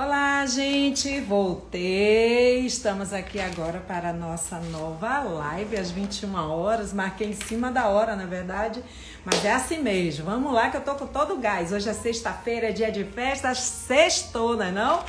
[0.00, 2.64] Olá, gente, voltei.
[2.64, 6.92] Estamos aqui agora para a nossa nova live às 21 horas.
[6.92, 8.80] Marquei em cima da hora, na verdade,
[9.24, 10.24] mas é assim mesmo.
[10.24, 11.72] Vamos lá que eu tô com todo o gás.
[11.72, 15.04] Hoje é sexta-feira, é dia de festa, sextou, não é não?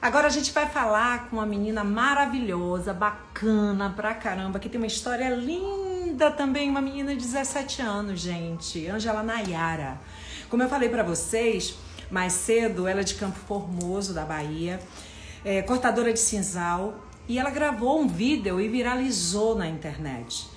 [0.00, 4.86] Agora a gente vai falar com uma menina maravilhosa, bacana pra caramba, que tem uma
[4.86, 10.00] história linda também, uma menina de 17 anos, gente, Angela Nayara.
[10.48, 11.76] Como eu falei para vocês,
[12.10, 14.80] mais cedo, ela é de Campo Formoso, da Bahia,
[15.44, 20.48] é, cortadora de cinzal, e ela gravou um vídeo e viralizou na internet.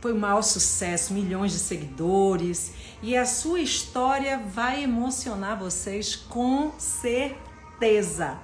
[0.00, 6.72] Foi um maior sucesso, milhões de seguidores, e a sua história vai emocionar vocês com
[6.78, 8.38] certeza.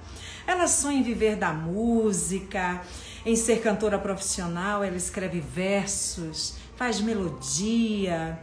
[0.46, 2.82] Ela sonha em viver da música,
[3.26, 8.38] em ser cantora profissional, ela escreve versos, faz melodia.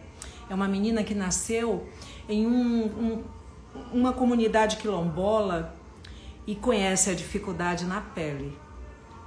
[0.49, 1.87] É uma menina que nasceu
[2.29, 3.23] em um, um
[3.91, 5.73] uma comunidade quilombola
[6.47, 8.57] e conhece a dificuldade na pele.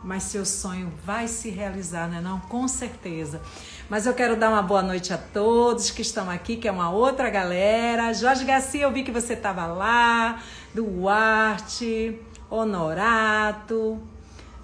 [0.02, 2.20] Mas seu sonho vai se realizar, né?
[2.20, 3.41] Não, com certeza.
[3.91, 6.91] Mas eu quero dar uma boa noite a todos que estão aqui, que é uma
[6.91, 8.12] outra galera.
[8.12, 10.41] Jorge Garcia, eu vi que você estava lá.
[10.73, 12.17] Duarte,
[12.48, 14.01] Honorato,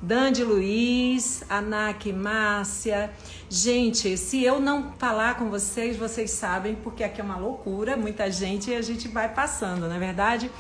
[0.01, 3.11] Dande Luiz, Anak Márcia.
[3.49, 8.31] Gente, se eu não falar com vocês, vocês sabem, porque aqui é uma loucura, muita
[8.31, 10.51] gente e a gente vai passando, não é verdade?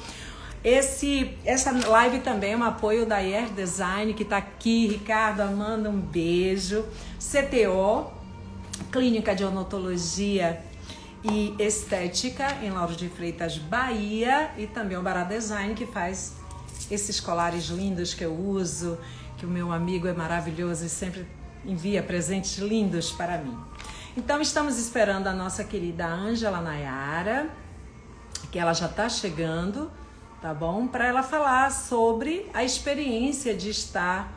[0.64, 4.86] Esse, essa live também é um apoio da Air Design, que está aqui.
[4.86, 6.86] Ricardo, Amanda, um beijo.
[7.18, 8.10] CTO,
[8.90, 10.64] Clínica de Odontologia
[11.22, 14.52] e Estética, em Lauro de Freitas, Bahia.
[14.56, 16.32] E também o Bará Design, que faz
[16.90, 18.98] esses colares lindos que eu uso
[19.44, 21.26] que o meu amigo é maravilhoso e sempre
[21.66, 23.54] envia presentes lindos para mim.
[24.16, 27.50] Então estamos esperando a nossa querida Ângela Nayara,
[28.50, 29.90] que ela já está chegando,
[30.40, 30.86] tá bom?
[30.86, 34.32] Para ela falar sobre a experiência de estar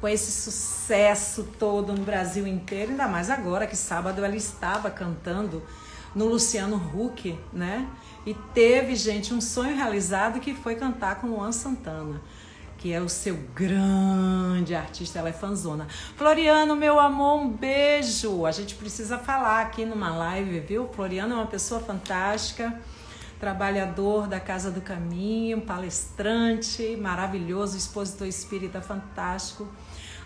[0.00, 5.60] com esse sucesso todo no Brasil inteiro, ainda mais agora que sábado ela estava cantando
[6.14, 7.88] no Luciano Huck, né?
[8.24, 12.20] E teve, gente, um sonho realizado que foi cantar com Luan Santana
[12.78, 15.86] que é o seu grande artista, ela é fanzona.
[16.16, 18.44] Floriano, meu amor, um beijo.
[18.46, 20.88] A gente precisa falar aqui numa live, viu?
[20.88, 22.78] Floriano é uma pessoa fantástica,
[23.40, 29.66] trabalhador da Casa do Caminho, palestrante, maravilhoso, expositor espírita fantástico.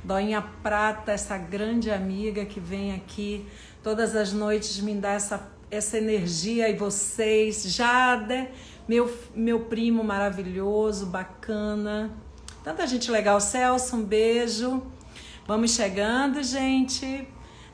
[0.03, 3.47] Doinha Prata, essa grande amiga que vem aqui
[3.83, 7.65] todas as noites me dá essa, essa energia e vocês.
[7.65, 8.49] Jade,
[8.89, 12.11] meu, meu primo maravilhoso, bacana,
[12.63, 13.41] Tanta gente legal.
[13.41, 14.83] Celso, um beijo.
[15.47, 17.27] Vamos chegando, gente.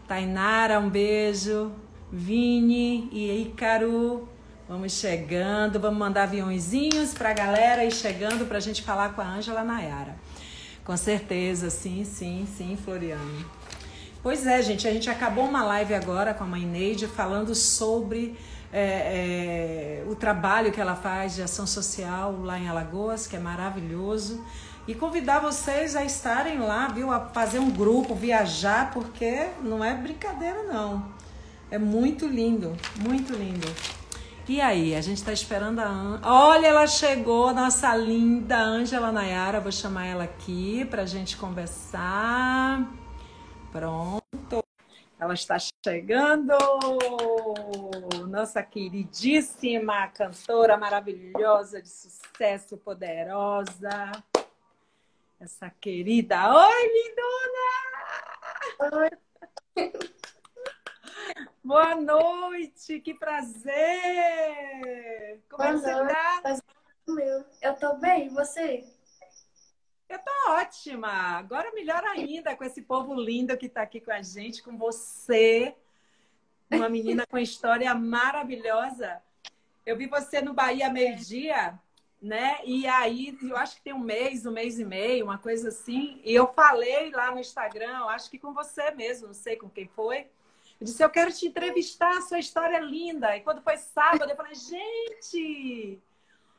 [0.06, 1.72] Tainara, um beijo.
[2.10, 4.28] Vini e Ícaro.
[4.68, 9.62] Vamos chegando, vamos mandar aviãozinhos pra galera ir chegando pra gente falar com a Ângela
[9.62, 10.16] Nayara.
[10.84, 13.44] Com certeza, sim, sim, sim, Floriano.
[14.22, 18.36] Pois é, gente, a gente acabou uma live agora com a mãe Neide falando sobre
[18.72, 23.38] é, é, o trabalho que ela faz de ação social lá em Alagoas, que é
[23.38, 24.44] maravilhoso
[24.86, 27.10] e convidar vocês a estarem lá, viu?
[27.10, 31.12] A fazer um grupo, viajar, porque não é brincadeira, não.
[31.70, 33.66] É muito lindo, muito lindo.
[34.48, 36.20] E aí, a gente está esperando a An...
[36.22, 39.58] Olha, ela chegou, nossa linda Ângela Nayara.
[39.58, 42.88] Vou chamar ela aqui para a gente conversar.
[43.72, 44.62] Pronto.
[45.18, 46.52] Ela está chegando.
[48.28, 54.12] Nossa queridíssima cantora maravilhosa, de sucesso, poderosa
[55.38, 56.52] essa querida.
[56.54, 57.68] Oi, lindona!
[58.96, 59.10] Oi.
[61.62, 63.74] Boa noite, que prazer!
[65.48, 66.42] Como é Boa é que você tá?
[67.08, 67.44] Meu.
[67.62, 68.84] Eu tô bem, e você?
[70.08, 71.08] Eu tô ótima.
[71.08, 75.74] Agora melhor ainda com esse povo lindo que tá aqui com a gente, com você.
[76.70, 79.22] Uma menina com história maravilhosa.
[79.84, 81.78] Eu vi você no Bahia meio-dia
[82.26, 82.58] né?
[82.64, 86.20] E aí, eu acho que tem um mês, um mês e meio, uma coisa assim.
[86.24, 89.86] E eu falei lá no Instagram, acho que com você mesmo, não sei com quem
[89.86, 90.26] foi.
[90.80, 93.36] Eu disse, eu quero te entrevistar, sua história é linda.
[93.36, 96.02] E quando foi sábado, eu falei, gente,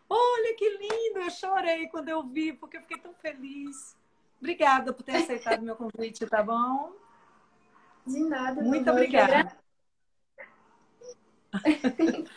[0.10, 1.20] olha que lindo.
[1.20, 3.96] Eu chorei quando eu vi, porque eu fiquei tão feliz.
[4.40, 6.94] Obrigada por ter aceitado meu convite, tá bom?
[8.06, 8.62] De nada.
[8.62, 9.56] Muito obrigada.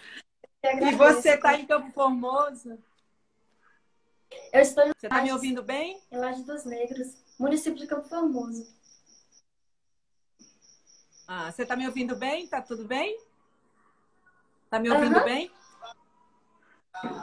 [0.64, 2.78] e você está em Campo Formoso?
[4.52, 6.00] Eu estou Você está me ouvindo bem?
[6.10, 8.66] Em Laje dos Negros, município de Campo Formoso.
[11.26, 12.48] Ah, você está me ouvindo bem?
[12.48, 13.16] Tá tudo bem?
[14.68, 15.24] Tá me ouvindo uhum.
[15.24, 15.52] bem?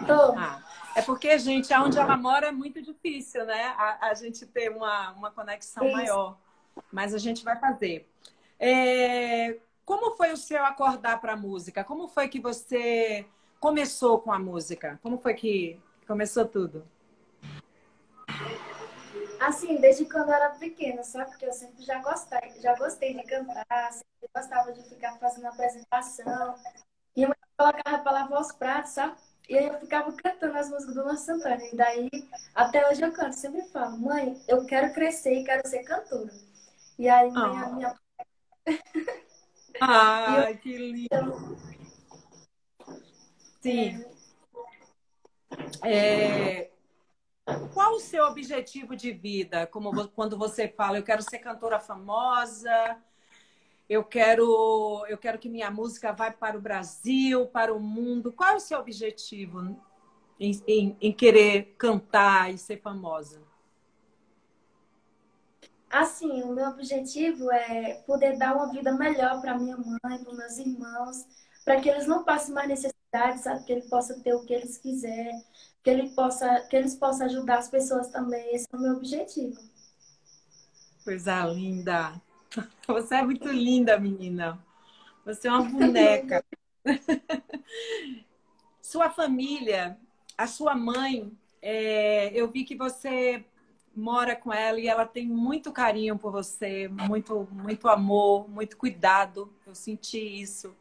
[0.07, 0.31] Tô.
[0.37, 0.63] Ah,
[0.95, 3.65] é porque, gente, onde ela mora é muito difícil, né?
[3.77, 5.95] A, a gente ter uma, uma conexão Isso.
[5.95, 6.37] maior.
[6.91, 8.09] Mas a gente vai fazer.
[8.59, 11.83] É, como foi o seu acordar para a música?
[11.83, 13.25] Como foi que você
[13.59, 14.99] começou com a música?
[15.03, 16.87] Como foi que começou tudo?
[19.39, 21.29] Assim, desde quando eu era pequena, sabe?
[21.31, 26.55] Porque eu sempre já gostei, já gostei de cantar, sempre gostava de ficar fazendo apresentação.
[27.15, 29.15] E eu colocava pra lavar os pratos, sabe?
[29.47, 31.63] E aí eu ficava cantando as músicas do Luan Santana.
[31.71, 32.09] E daí,
[32.53, 36.33] até hoje eu canto, sempre falo, mãe, eu quero crescer e quero ser cantora.
[36.99, 37.69] E aí, mãe, a Ah.
[37.69, 37.95] minha
[39.79, 41.57] Ai, que lindo!
[43.61, 44.03] Sim.
[45.83, 46.69] É,
[47.73, 49.65] Qual o seu objetivo de vida?
[49.67, 52.97] Como quando você fala, eu quero ser cantora famosa,
[53.89, 58.33] eu quero, eu quero que minha música vá para o Brasil, para o mundo.
[58.33, 59.77] Qual é o seu objetivo
[60.39, 63.41] em, em- em querer cantar e ser famosa?
[65.89, 70.57] Assim, o meu objetivo é poder dar uma vida melhor para minha mãe, para meus
[70.57, 71.25] irmãos,
[71.63, 73.63] para que eles não passem mais necessidade, sabe?
[73.63, 75.41] Que ele possa ter o que eles quiserem,
[75.87, 78.53] que ele possa, que eles possam ajudar as pessoas também.
[78.53, 79.57] Esse é o meu objetivo.
[81.01, 82.21] Coisa linda!
[82.85, 84.59] Você é muito linda, menina.
[85.25, 86.43] Você é uma boneca.
[88.81, 89.97] Sua família,
[90.37, 91.31] a sua mãe,
[91.61, 93.43] é, eu vi que você
[93.95, 99.53] mora com ela e ela tem muito carinho por você, muito, muito amor, muito cuidado.
[99.65, 100.73] Eu senti isso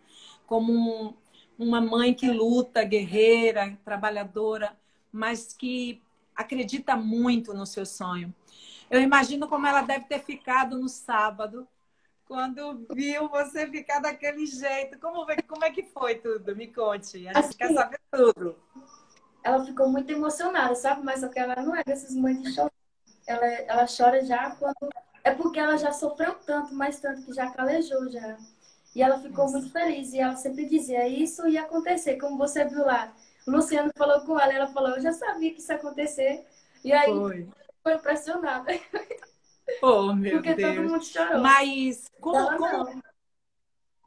[0.46, 1.14] como um-
[1.58, 4.76] uma mãe que luta, guerreira, trabalhadora,
[5.12, 6.02] mas que
[6.34, 8.34] acredita muito no seu sonho.
[8.90, 11.66] Eu imagino como ela deve ter ficado no sábado,
[12.26, 14.98] quando viu você ficar daquele jeito.
[15.00, 16.56] Como, foi- como é que foi tudo?
[16.56, 17.26] Me conte.
[17.28, 18.56] A gente Assim, quer saber tudo.
[19.42, 21.02] Ela ficou muito emocionada, sabe?
[21.04, 22.72] Mas só que ela não é dessas mães de chorar.
[23.26, 24.76] Ela, ela chora já quando.
[25.24, 28.38] É porque ela já sofreu tanto, mas tanto que já calejou já.
[28.94, 30.12] E ela ficou muito feliz.
[30.12, 33.12] E ela sempre dizia: Isso ia acontecer, como você viu lá.
[33.46, 36.46] O Luciano falou com ela, ela falou: Eu já sabia que isso ia acontecer.
[36.84, 37.48] E aí Foi.
[37.76, 38.72] ficou impressionada,
[39.82, 40.90] Oh, meu porque todo Deus.
[40.92, 41.42] mundo chorou.
[41.42, 43.02] Mas como, como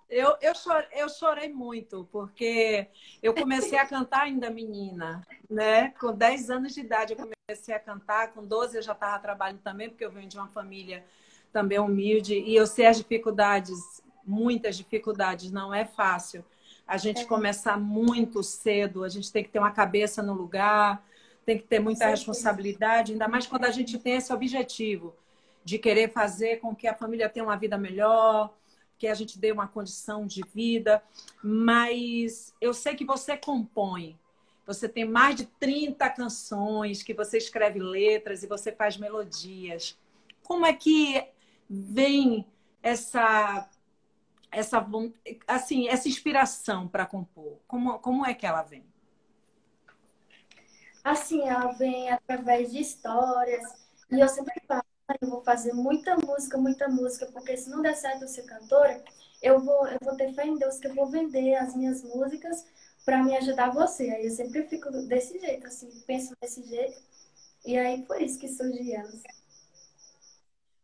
[0.09, 2.87] eu, eu, chorei, eu chorei muito, porque
[3.21, 5.89] eu comecei a cantar ainda menina, né?
[5.99, 9.59] Com 10 anos de idade eu comecei a cantar, com 12 eu já estava trabalhando
[9.59, 11.05] também, porque eu venho de uma família
[11.53, 16.43] também humilde, e eu sei as dificuldades, muitas dificuldades, não é fácil.
[16.89, 21.05] A gente começar muito cedo, a gente tem que ter uma cabeça no lugar,
[21.45, 25.15] tem que ter muita responsabilidade, ainda mais quando a gente tem esse objetivo
[25.63, 28.51] de querer fazer com que a família tenha uma vida melhor,
[28.97, 30.99] que a gente dê uma condição de vida.
[31.43, 34.17] Mas eu sei que você compõe.
[34.65, 39.95] Você tem mais de 30 canções, que você escreve letras e você faz melodias.
[40.41, 41.23] Como é que
[41.69, 42.47] vem
[42.81, 43.69] essa
[44.51, 44.85] essa
[45.47, 47.59] assim, essa inspiração para compor?
[47.67, 48.85] Como, como é que ela vem?
[51.03, 53.63] Assim, ela vem através de histórias.
[54.11, 57.81] E eu sempre falo, "Mãe, eu vou fazer muita música, muita música, porque se não
[57.81, 59.03] der certo ser cantora,
[59.41, 62.65] eu vou, eu vou ter fé em Deus que eu vou vender as minhas músicas
[63.05, 64.09] para me ajudar você.
[64.09, 67.01] Aí eu sempre fico desse jeito, assim, penso desse jeito.
[67.65, 69.23] E aí foi isso que surgiu elas.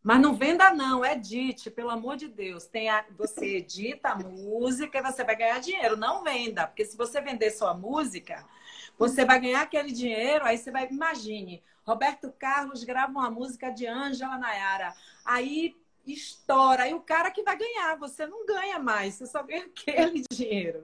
[0.06, 2.68] Mas não venda, não, edite, pelo amor de Deus.
[2.68, 5.98] Tem a- você edita a música e você vai ganhar dinheiro.
[5.98, 8.46] Não venda, porque se você vender sua música,
[9.00, 10.88] você vai ganhar aquele dinheiro, aí você vai.
[10.88, 14.94] Imagine, Roberto Carlos grava uma música de Ângela Nayara.
[15.26, 19.66] Aí estoura, aí o cara que vai ganhar, você não ganha mais, você só ganha
[19.74, 20.84] aquele dinheiro.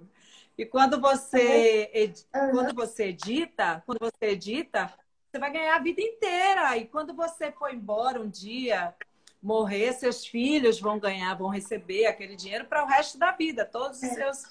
[0.58, 2.52] E quando você, ed- Aham.
[2.52, 4.92] quando você edita, quando você edita,
[5.32, 6.76] você vai ganhar a vida inteira.
[6.76, 8.96] E quando você for embora um dia,
[9.42, 13.98] morrer, seus filhos vão ganhar, vão receber aquele dinheiro para o resto da vida, todos
[13.98, 14.14] os É.
[14.14, 14.44] seus,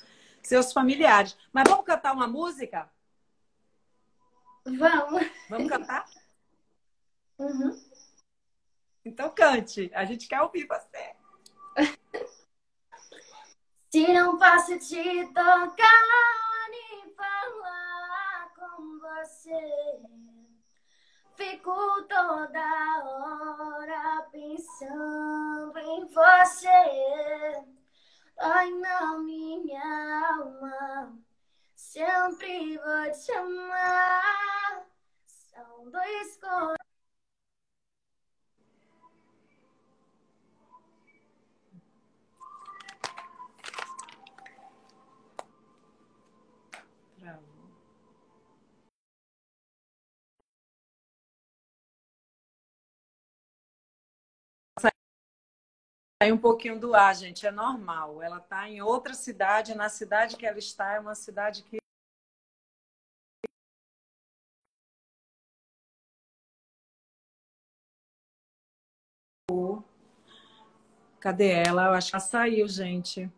[0.43, 1.37] seus familiares.
[1.53, 2.91] Mas vamos cantar uma música?
[4.65, 5.27] Vamos.
[5.49, 6.05] Vamos cantar?
[7.39, 7.81] Uhum.
[9.05, 9.91] Então cante.
[9.95, 11.15] A gente quer ouvir você.
[13.91, 20.01] Se não posso te tocar nem falar com você,
[21.41, 27.65] fico toda hora pensando em você.
[28.39, 31.19] Ai, na minha alma,
[31.75, 34.87] sempre vou te amar.
[35.27, 36.90] São dois corações.
[56.31, 58.23] Um pouquinho do ar, gente, é normal.
[58.23, 61.81] Ela está em outra cidade, na cidade que ela está, é uma cidade que
[71.21, 71.87] Cadê ela?
[71.87, 73.31] Eu acho que ela saiu, gente.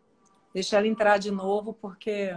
[0.53, 2.33] Deixa ela entrar de novo, porque.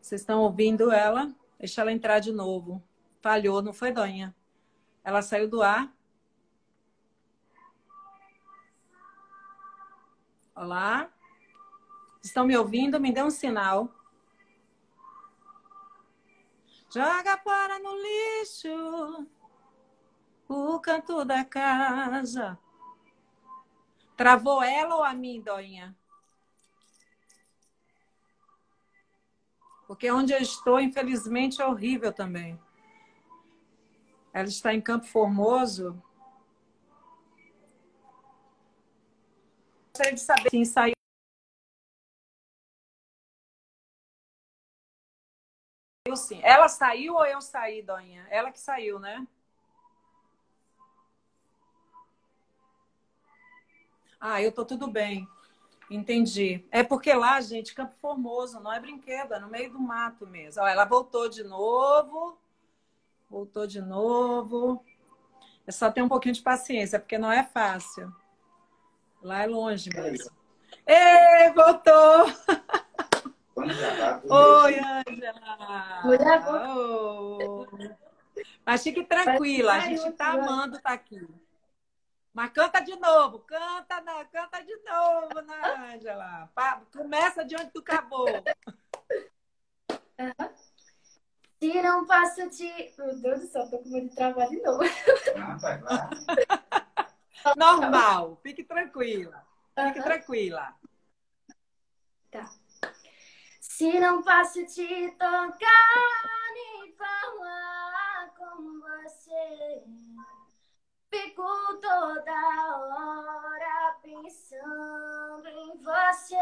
[0.00, 1.34] Vocês estão ouvindo ela?
[1.58, 2.82] Deixa ela entrar de novo.
[3.20, 4.34] Falhou, não foi, Donha?
[5.04, 5.92] Ela saiu do ar.
[10.56, 11.12] Olá?
[12.22, 12.98] Estão me ouvindo?
[12.98, 13.92] Me dê um sinal.
[16.90, 19.28] Joga fora no lixo
[20.48, 22.58] o canto da casa.
[24.16, 25.94] Travou ela ou a mim, Doinha?
[29.86, 32.58] Porque onde eu estou, infelizmente, é horrível também.
[34.34, 36.02] Ela está em Campo Formoso.
[39.92, 40.94] Gostaria de saber se saiu.
[46.16, 46.40] Sim.
[46.42, 48.26] Ela saiu ou eu saí, Doinha?
[48.28, 49.24] Ela que saiu, né?
[54.20, 55.28] Ah, eu tô tudo bem.
[55.88, 56.66] Entendi.
[56.72, 60.62] É porque lá, gente, Campo Formoso, não é brinquedo, é no meio do mato mesmo.
[60.62, 62.36] Ó, ela voltou de novo.
[63.34, 64.86] Voltou de novo.
[65.66, 68.14] É só ter um pouquinho de paciência, porque não é fácil.
[69.20, 70.30] Lá é longe mesmo.
[70.86, 72.26] Ei, voltou!
[73.56, 76.02] Oi, Ângela!
[76.04, 77.96] Oi,
[78.64, 81.26] Mas fique tranquila, a gente tá amando estar tá aqui.
[82.32, 86.48] Mas canta de novo, canta, não, canta de novo, né, Ângela?
[86.92, 88.28] Começa de onde tu acabou.
[90.20, 90.54] Uhum.
[91.64, 92.92] Se não passa de.
[92.98, 94.82] Meu Deus do céu, tô com medo de travar de novo.
[97.56, 99.42] Normal, fique tranquila.
[99.74, 100.04] Fique uhum.
[100.04, 100.76] tranquila.
[102.30, 102.50] Tá.
[103.62, 109.84] Se não posso te tocar nem falar com você.
[111.10, 116.36] Fico toda hora pensando em você.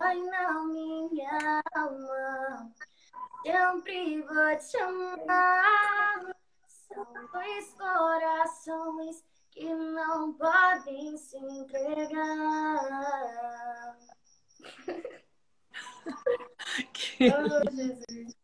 [0.00, 2.72] Ai, não, minha alma.
[3.44, 6.34] Sempre vou te amar.
[6.66, 12.08] São dois corações que não podem se entregar.
[16.92, 17.28] que...
[17.28, 18.34] Oh, Jesus.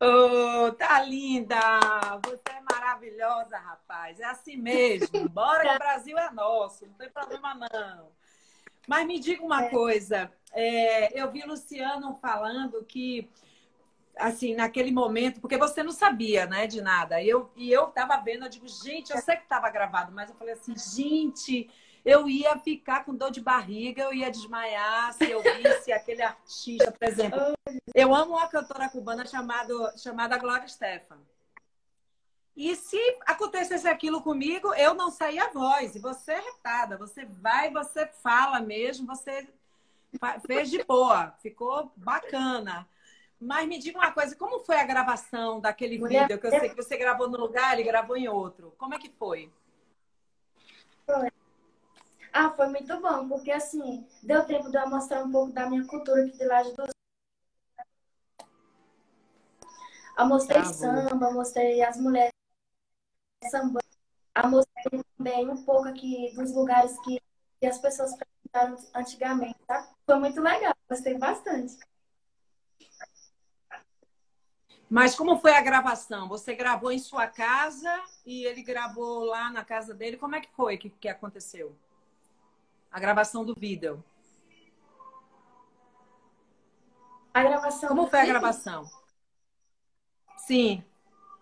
[0.00, 1.58] Oh, tá linda!
[2.24, 4.20] Você é maravilhosa, rapaz.
[4.20, 5.28] É assim mesmo.
[5.28, 8.12] Bora que o Brasil é nosso, não tem problema não.
[8.88, 9.68] Mas me diga uma é.
[9.68, 10.32] coisa.
[10.52, 13.28] É, eu vi Luciano falando que,
[14.16, 17.20] assim, naquele momento, porque você não sabia, né, de nada.
[17.20, 20.30] E eu, e eu tava vendo, eu digo, gente, eu sei que tava gravado, mas
[20.30, 21.68] eu falei assim, gente,
[22.02, 26.90] eu ia ficar com dor de barriga, eu ia desmaiar se eu visse aquele artista,
[26.90, 27.38] por exemplo.
[27.94, 31.18] Eu amo uma cantora cubana chamado, chamada Glória Stefan.
[32.58, 35.94] E se acontecesse aquilo comigo, eu não saía a voz.
[35.94, 39.46] E você é retada, você vai, você fala mesmo, você
[40.44, 42.88] fez de boa, ficou bacana.
[43.40, 46.74] Mas me diga uma coisa, como foi a gravação daquele vídeo que eu sei que
[46.74, 48.74] você gravou no lugar, ele gravou em outro?
[48.76, 49.52] Como é que foi?
[51.06, 51.30] Foi.
[52.32, 55.86] Ah, foi muito bom, porque assim, deu tempo de eu mostrar um pouco da minha
[55.86, 56.90] cultura aqui de Laje dos
[60.18, 62.36] Eu mostrei ah, samba, mostrei as mulheres
[63.44, 63.80] samba,
[64.36, 67.20] eu mostrei também um pouco aqui dos lugares que,
[67.60, 69.88] que as pessoas frequentaram antigamente, tá?
[70.04, 71.76] Foi muito legal, gostei bastante.
[74.90, 76.28] Mas como foi a gravação?
[76.28, 77.92] Você gravou em sua casa
[78.24, 80.16] e ele gravou lá na casa dele?
[80.16, 81.76] Como é que foi que, que aconteceu?
[82.90, 84.02] a gravação do vídeo?
[87.32, 87.88] A gravação.
[87.88, 88.90] Como foi a gravação?
[90.38, 90.82] Sim.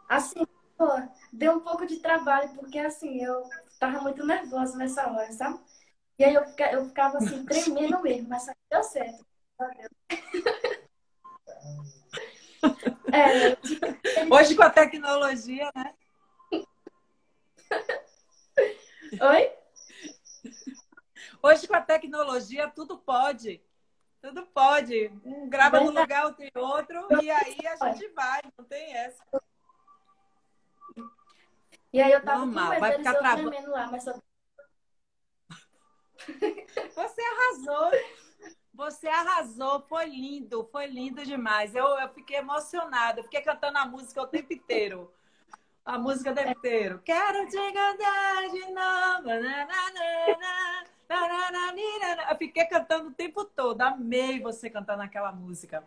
[0.09, 0.89] Assim, pô,
[1.33, 5.59] deu um pouco de trabalho, porque assim, eu tava muito nervosa nessa hora, sabe?
[6.19, 9.25] E aí eu, eu ficava assim, tremendo mesmo, mas deu certo.
[13.13, 13.57] É,
[14.29, 15.95] Hoje com a tecnologia, né?
[19.21, 19.53] Oi?
[21.43, 23.63] Hoje, com a tecnologia, tudo pode.
[24.21, 25.13] Tudo pode.
[25.25, 29.23] Um grava num lugar, outro em outro, e aí a gente vai, não tem essa.
[31.97, 33.71] E aí eu tava Normal, com vai ficar travando.
[33.71, 34.13] lá, mas só...
[36.95, 37.91] Você arrasou.
[38.75, 41.75] Você arrasou, foi lindo, foi lindo demais.
[41.75, 45.11] Eu, eu fiquei emocionada, eu fiquei cantando a música o tempo inteiro.
[45.87, 46.99] A música deve ter.
[47.01, 49.31] Quero te cantar de novo.
[52.29, 53.81] Eu fiquei cantando o tempo todo.
[53.81, 55.83] Amei você cantando aquela música.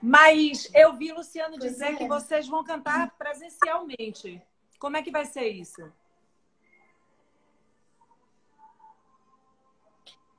[0.00, 1.96] Mas eu vi Luciano dizer é.
[1.96, 4.40] que vocês vão cantar presencialmente.
[4.82, 5.80] Como é que vai ser isso?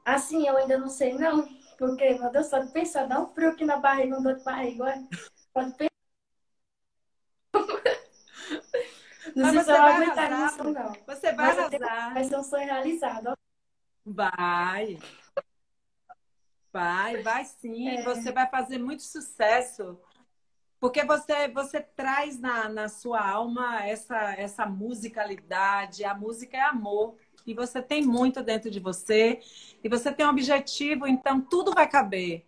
[0.03, 1.47] Assim, eu ainda não sei, não.
[1.77, 4.43] Porque, meu Deus, só de pensar, dá um frio aqui na barriga, um dor de
[4.43, 4.83] barriga.
[4.83, 5.07] olha.
[5.53, 5.93] Só de pensar.
[9.33, 10.53] Não sei se eu vai aguentar arrasar.
[10.53, 10.93] isso, não.
[11.07, 12.13] Você vai Mas arrasar.
[12.13, 13.27] Vai ser um sonho realizado.
[13.27, 13.35] ó.
[14.05, 15.00] Vai.
[16.73, 17.88] Vai, vai sim.
[17.88, 18.03] É.
[18.03, 19.97] Você vai fazer muito sucesso.
[20.84, 26.04] Porque você, você traz na, na sua alma essa, essa musicalidade.
[26.04, 27.16] A música é amor.
[27.48, 29.40] E você tem muito dentro de você.
[29.82, 32.44] E você tem um objetivo, então tudo vai caber.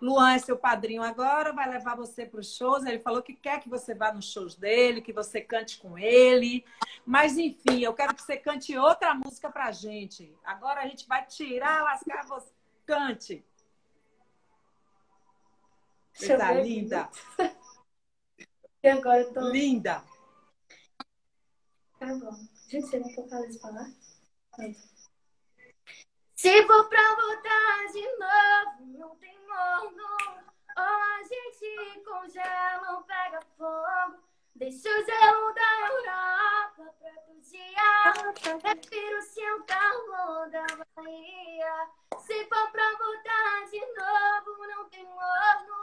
[0.00, 2.86] Luan é seu padrinho agora, vai levar você para os shows.
[2.86, 6.64] Ele falou que quer que você vá nos shows dele, que você cante com ele.
[7.04, 10.32] Mas, enfim, eu quero que você cante outra música pra gente.
[10.44, 12.52] Agora a gente vai tirar, lascar você.
[12.86, 13.44] Cante.
[16.16, 16.62] Coisa ver.
[16.62, 17.10] linda.
[18.82, 19.40] E agora eu tô.
[19.50, 20.02] Linda.
[21.98, 22.34] Tá bom.
[22.68, 23.90] Gente, eu não tô falando isso falar.
[26.34, 30.04] Se for pra voltar de novo, não tem morno.
[30.78, 34.22] Ou a gente congela ou pega fogo.
[34.54, 38.60] Deixa o gelo da Europa pra outro dia.
[38.60, 41.90] Prefiro o seu calor da Bahia.
[42.18, 45.79] Se for pra voltar de novo, não tem morno.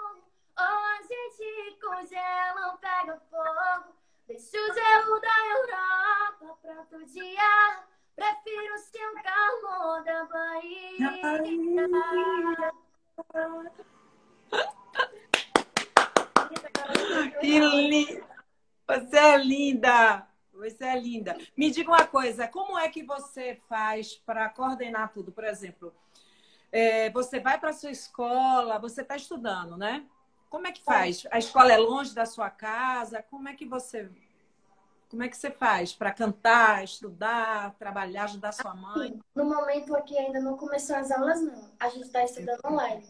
[1.98, 3.96] Ou a gente congela ou pega fogo.
[4.28, 7.84] Deixa o gelo da Europa pra outro dia.
[8.16, 11.12] Prefiro o seu calor da Bahia.
[17.40, 18.28] Que linda.
[18.88, 20.28] Você é linda.
[20.54, 21.38] Você é linda.
[21.56, 25.32] Me diga uma coisa, como é que você faz para coordenar tudo?
[25.32, 25.94] Por exemplo,
[26.72, 30.06] é, você vai para sua escola, você está estudando, né?
[30.50, 31.26] Como é que faz?
[31.32, 33.22] A escola é longe da sua casa?
[33.24, 34.10] Como é que você
[35.10, 39.18] como é que você faz para cantar, estudar, trabalhar, ajudar sua mãe?
[39.34, 41.72] No momento aqui ainda não começou as aulas, não.
[41.80, 43.08] A gente está estudando online.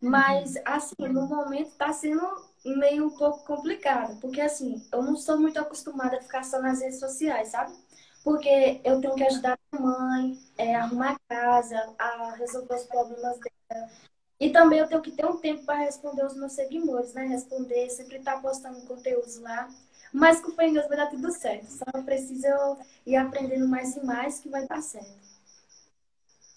[0.00, 2.24] Mas, assim, no momento está sendo
[2.64, 4.20] meio um pouco complicado.
[4.20, 7.74] Porque, assim, eu não sou muito acostumada a ficar só nas redes sociais, sabe?
[8.22, 12.84] Porque eu tenho que ajudar a minha mãe, é, arrumar a casa, a resolver os
[12.84, 13.90] problemas dela.
[14.38, 17.24] E também eu tenho que ter um tempo para responder os meus seguidores, né?
[17.24, 19.68] Responder, sempre estar postando conteúdos lá.
[20.12, 21.66] Mas com em Deus vai dar tudo certo.
[21.70, 25.26] Só preciso eu ir aprendendo mais e mais que vai dar certo.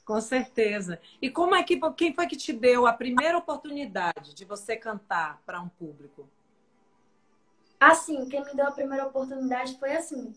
[0.06, 1.00] Com certeza.
[1.22, 5.42] E como é que quem foi que te deu a primeira oportunidade de você cantar
[5.46, 6.28] para um público?
[7.80, 10.36] Assim, quem me deu a primeira oportunidade foi assim.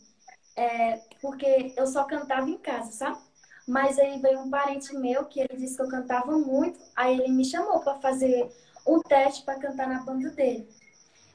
[0.55, 3.19] É, porque eu só cantava em casa, sabe?
[3.67, 6.79] Mas aí veio um parente meu que ele disse que eu cantava muito.
[6.97, 8.51] Aí ele me chamou para fazer
[8.87, 10.69] um teste para cantar na banda dele.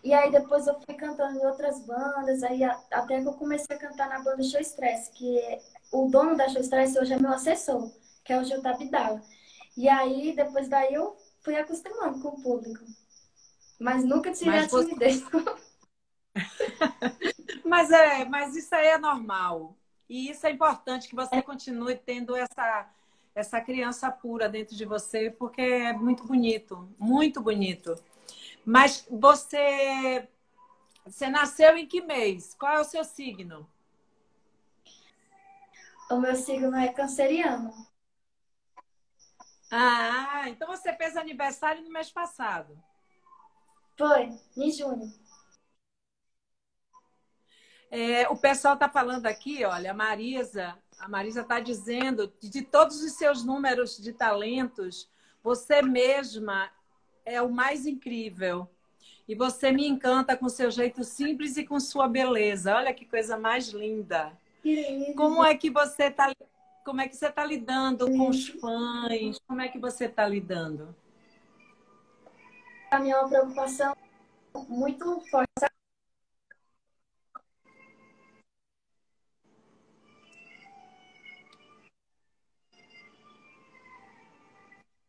[0.03, 3.79] E aí depois eu fui cantando em outras bandas, aí até que eu comecei a
[3.79, 5.59] cantar na banda Show Stress, que é-
[5.91, 7.91] o dono da Show Stress hoje é meu assessor,
[8.23, 9.21] que é o Gil Tabidala.
[9.75, 12.83] E aí depois daí eu fui acostumando com o público.
[13.79, 15.23] Mas nunca tirei Mas a você- timidez.
[17.63, 19.75] Mas é, mas isso aí é normal.
[20.09, 22.89] E isso é importante que você continue tendo essa
[23.35, 27.93] essa criança pura dentro de você, porque é muito bonito, muito bonito.
[28.65, 30.27] Mas você
[31.05, 32.55] você nasceu em que mês?
[32.55, 33.69] Qual é o seu signo?
[36.09, 37.71] O meu signo é canceriano.
[39.69, 42.77] Ah, então você fez aniversário no mês passado.
[43.97, 45.13] Foi, em junho.
[47.89, 52.61] É, o pessoal está falando aqui, olha, a Marisa, a Marisa está dizendo que de
[52.61, 55.09] todos os seus números de talentos,
[55.41, 56.69] você mesma
[57.25, 58.69] é o mais incrível.
[59.27, 62.75] E você me encanta com seu jeito simples e com sua beleza.
[62.75, 64.31] Olha que coisa mais linda.
[64.63, 66.33] Que Como é que você está
[66.85, 69.37] como é que você está lidando com os fãs?
[69.45, 70.95] Como é que você está lidando?
[72.89, 73.93] A minha é uma preocupação
[74.69, 75.49] muito forte.
[75.59, 75.76] sabe?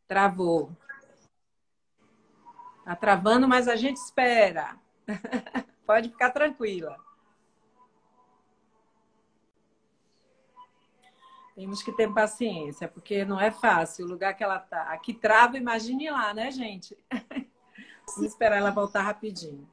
[0.08, 0.74] Travou.
[2.84, 4.76] Tá travando, mas a gente espera.
[5.86, 6.96] Pode ficar tranquila.
[11.54, 14.84] Temos que ter paciência, porque não é fácil o lugar que ela tá.
[14.92, 16.96] Aqui trava, imagine lá, né, gente?
[18.06, 19.68] Vamos esperar ela voltar rapidinho.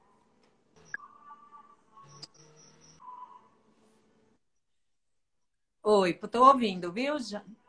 [5.83, 7.15] Oi, estou ouvindo, viu?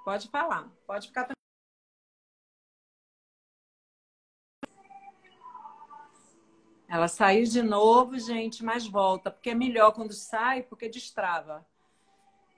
[0.02, 1.35] Pode falar, pode ficar
[6.96, 11.62] Ela saiu de novo, gente, mas volta, porque é melhor quando sai, porque destrava.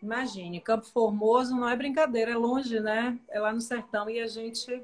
[0.01, 3.19] Imagine, Campo Formoso não é brincadeira, é longe, né?
[3.29, 4.81] É lá no sertão e a gente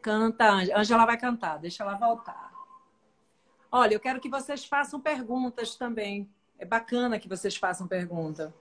[0.00, 0.52] canta.
[0.74, 2.50] Ângela vai cantar, deixa ela voltar.
[3.70, 6.26] Olha, eu quero que vocês façam perguntas também.
[6.58, 8.54] É bacana que vocês façam pergunta.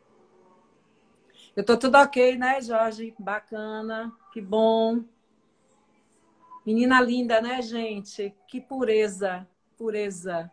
[1.56, 3.16] Eu tô tudo ok, né, Jorge?
[3.18, 5.06] Bacana, que bom.
[6.66, 8.36] Menina linda, né, gente?
[8.46, 9.48] Que pureza
[9.80, 10.52] pureza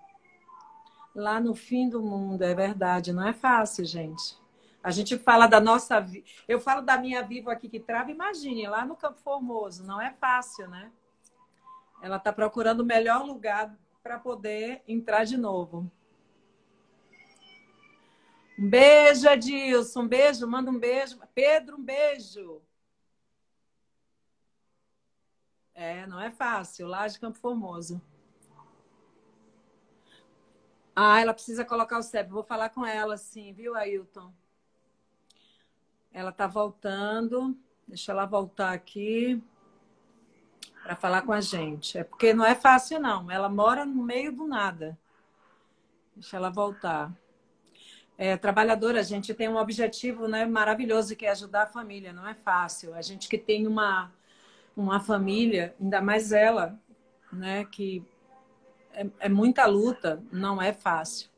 [1.13, 4.39] lá no fim do mundo, é verdade, não é fácil, gente.
[4.83, 6.25] A gente fala da nossa vida.
[6.47, 10.13] Eu falo da minha viva aqui que trava, imagine, lá no Campo Formoso, não é
[10.13, 10.93] fácil, né?
[12.01, 15.91] Ela está procurando o melhor lugar para poder entrar de novo.
[18.57, 20.03] Um beijo, Adilson.
[20.03, 21.19] Um beijo, manda um beijo.
[21.35, 22.63] Pedro, um beijo.
[25.75, 28.01] É, não é fácil, lá de Campo Formoso.
[30.99, 32.31] Ah, ela precisa colocar o CEP.
[32.31, 34.33] Vou falar com ela, sim, viu, Ailton?
[36.11, 37.55] Ela tá voltando.
[37.87, 39.43] Deixa ela voltar aqui
[40.83, 41.99] para falar com a gente.
[41.99, 43.31] É porque não é fácil, não.
[43.31, 44.99] Ela mora no meio do nada.
[46.15, 47.13] Deixa ela voltar.
[48.17, 52.11] É, trabalhadora, a gente tem um objetivo né, maravilhoso que é ajudar a família.
[52.11, 52.95] Não é fácil.
[52.95, 54.11] A gente que tem uma,
[54.75, 56.81] uma família, ainda mais ela,
[57.31, 58.03] né, que
[58.97, 61.29] é, é muita luta, não é fácil.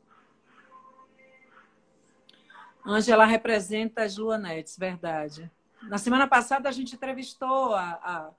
[2.87, 5.51] Ângela representa as Luanetes, verdade.
[5.83, 8.31] Na semana passada a gente entrevistou a, a,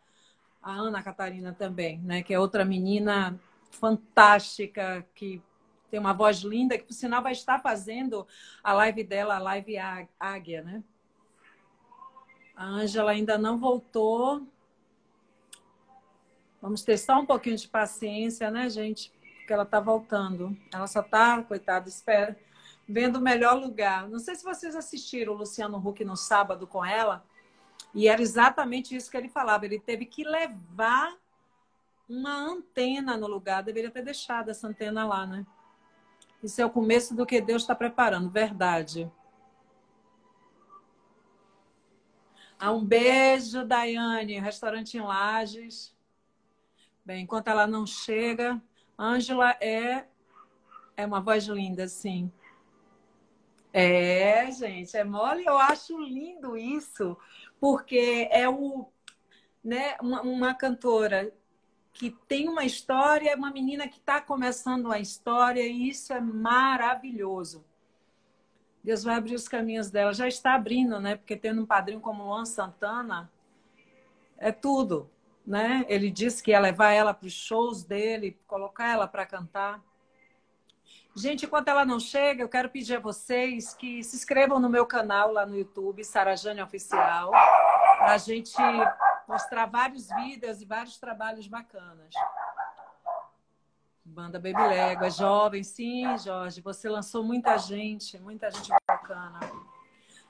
[0.63, 2.23] a, Ana Catarina também, né?
[2.23, 5.41] Que é outra menina fantástica, que
[5.91, 8.25] tem uma voz linda, que por sinal vai estar fazendo
[8.63, 9.75] a live dela, a live
[10.19, 10.83] Águia, né?
[12.55, 14.47] A Ângela ainda não voltou.
[16.61, 19.11] Vamos só um pouquinho de paciência, né, gente?
[19.37, 20.57] Porque ela está voltando.
[20.73, 22.37] Ela só está, coitada, espera,
[22.87, 24.09] vendo o melhor lugar.
[24.09, 27.23] Não sei se vocês assistiram o Luciano Huck no sábado com ela.
[27.93, 29.65] E era exatamente isso que ele falava.
[29.65, 31.15] Ele teve que levar
[32.07, 33.63] uma antena no lugar.
[33.63, 35.45] Deveria ter deixado essa antena lá, né?
[36.43, 39.11] Isso é o começo do que Deus está preparando, verdade.
[42.57, 45.97] Ah, um beijo, Daiane, restaurante em Lages.
[47.09, 48.61] Bem, enquanto ela não chega,
[48.95, 50.05] Ângela é
[50.95, 52.31] é uma voz linda, sim.
[53.73, 55.43] É, gente, é mole.
[55.43, 57.17] Eu acho lindo isso,
[57.59, 58.85] porque é o,
[59.63, 61.33] né, uma, uma cantora
[61.93, 67.65] que tem uma história, uma menina que está começando a história, e isso é maravilhoso.
[68.83, 70.13] Deus vai abrir os caminhos dela.
[70.13, 71.15] Já está abrindo, né?
[71.15, 73.31] Porque tendo um padrinho como Luan Santana,
[74.37, 75.09] é tudo
[75.49, 75.83] né?
[75.89, 79.83] Ele disse que ia levar ela para os shows dele, colocar ela para cantar.
[81.15, 84.85] Gente, enquanto ela não chega, eu quero pedir a vocês que se inscrevam no meu
[84.85, 88.55] canal lá no YouTube, Sarajane Oficial, para a gente
[89.27, 92.13] mostrar vários vídeos e vários trabalhos bacanas.
[94.05, 96.61] Banda Baby Lego, é jovem, sim, Jorge.
[96.61, 99.39] Você lançou muita gente, muita gente bacana.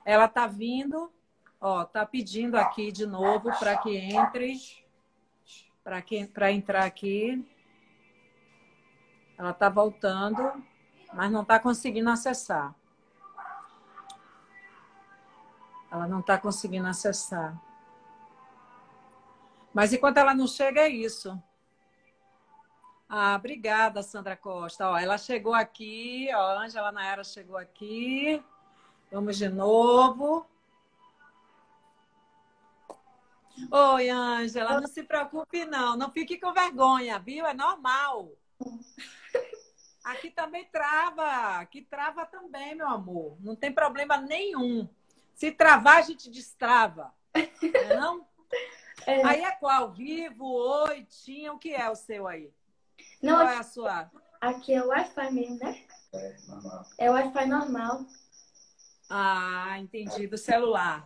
[0.06, 1.12] Ela tá vindo,
[1.60, 4.58] ó, tá pedindo aqui de novo para que entre
[6.34, 7.46] para entrar aqui.
[9.38, 10.64] Ela está voltando,
[11.14, 12.76] mas não está conseguindo acessar.
[15.92, 17.60] Ela não está conseguindo acessar.
[19.74, 21.42] Mas enquanto ela não chega, é isso.
[23.08, 24.90] Ah, obrigada, Sandra Costa.
[24.90, 28.44] Ó, ela chegou aqui, ó, a Ângela Naera chegou aqui.
[29.12, 30.46] Vamos de novo.
[33.72, 35.98] Oi, Ângela, não se preocupe, não.
[35.98, 37.46] Não fique com vergonha, viu?
[37.46, 38.32] É normal.
[40.04, 41.60] Aqui também trava.
[41.60, 43.38] Aqui trava também, meu amor.
[43.42, 44.88] Não tem problema nenhum.
[45.34, 47.14] Se travar, a gente destrava.
[47.36, 48.28] Não é não?
[49.06, 49.26] É.
[49.26, 49.92] Aí é qual?
[49.92, 51.54] Vivo, oi, tinha.
[51.54, 52.52] O que é o seu aí?
[53.22, 54.12] Não, qual é a sua?
[54.42, 55.84] Aqui é o Wi-Fi mesmo, né?
[56.14, 56.86] É, normal.
[56.98, 58.06] É o Wi-Fi normal.
[59.10, 60.28] Ah, entendi.
[60.28, 61.06] Do celular.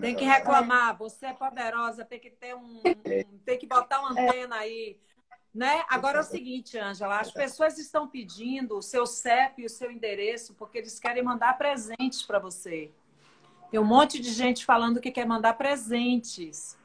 [0.00, 4.12] Tem que reclamar, você é poderosa, tem que ter um, um tem que botar uma
[4.12, 4.96] antena aí.
[5.52, 5.84] Né?
[5.88, 9.90] Agora é o seguinte, Ângela, as pessoas estão pedindo o seu CEP e o seu
[9.90, 12.90] endereço porque eles querem mandar presentes para você.
[13.70, 16.76] Tem um monte de gente falando que quer mandar presentes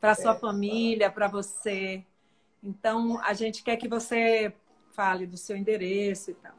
[0.00, 0.38] para sua é.
[0.38, 2.04] família, para você.
[2.62, 4.54] Então, a gente quer que você
[4.92, 6.54] fale do seu endereço e tal.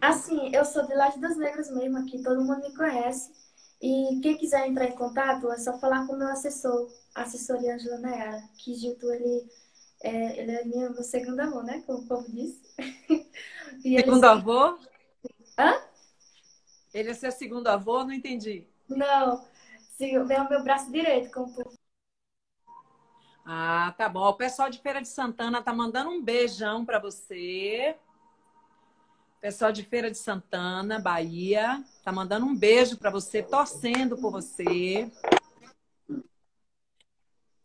[0.00, 3.32] Assim, eu sou de Laje das Negras mesmo, aqui todo mundo me conhece.
[3.84, 7.98] E quem quiser entrar em contato, é só falar com o meu assessor, assessoria Angela
[7.98, 9.46] Nayara, que Gilto, ele
[10.00, 11.82] é, ele é minha, meu segundo amor, né?
[11.86, 12.58] Como o povo diz.
[13.82, 14.78] segundo avô?
[15.58, 15.82] Hã?
[16.94, 18.02] Ele é seu segundo avô?
[18.04, 18.66] Não entendi.
[18.88, 19.44] Não,
[19.98, 21.76] sim, é o meu braço direito, como o povo
[23.46, 24.26] ah, tá bom.
[24.26, 27.94] O pessoal de Feira de Santana tá mandando um beijão para você.
[29.44, 35.06] Pessoal de Feira de Santana, Bahia, tá mandando um beijo para você, torcendo por você.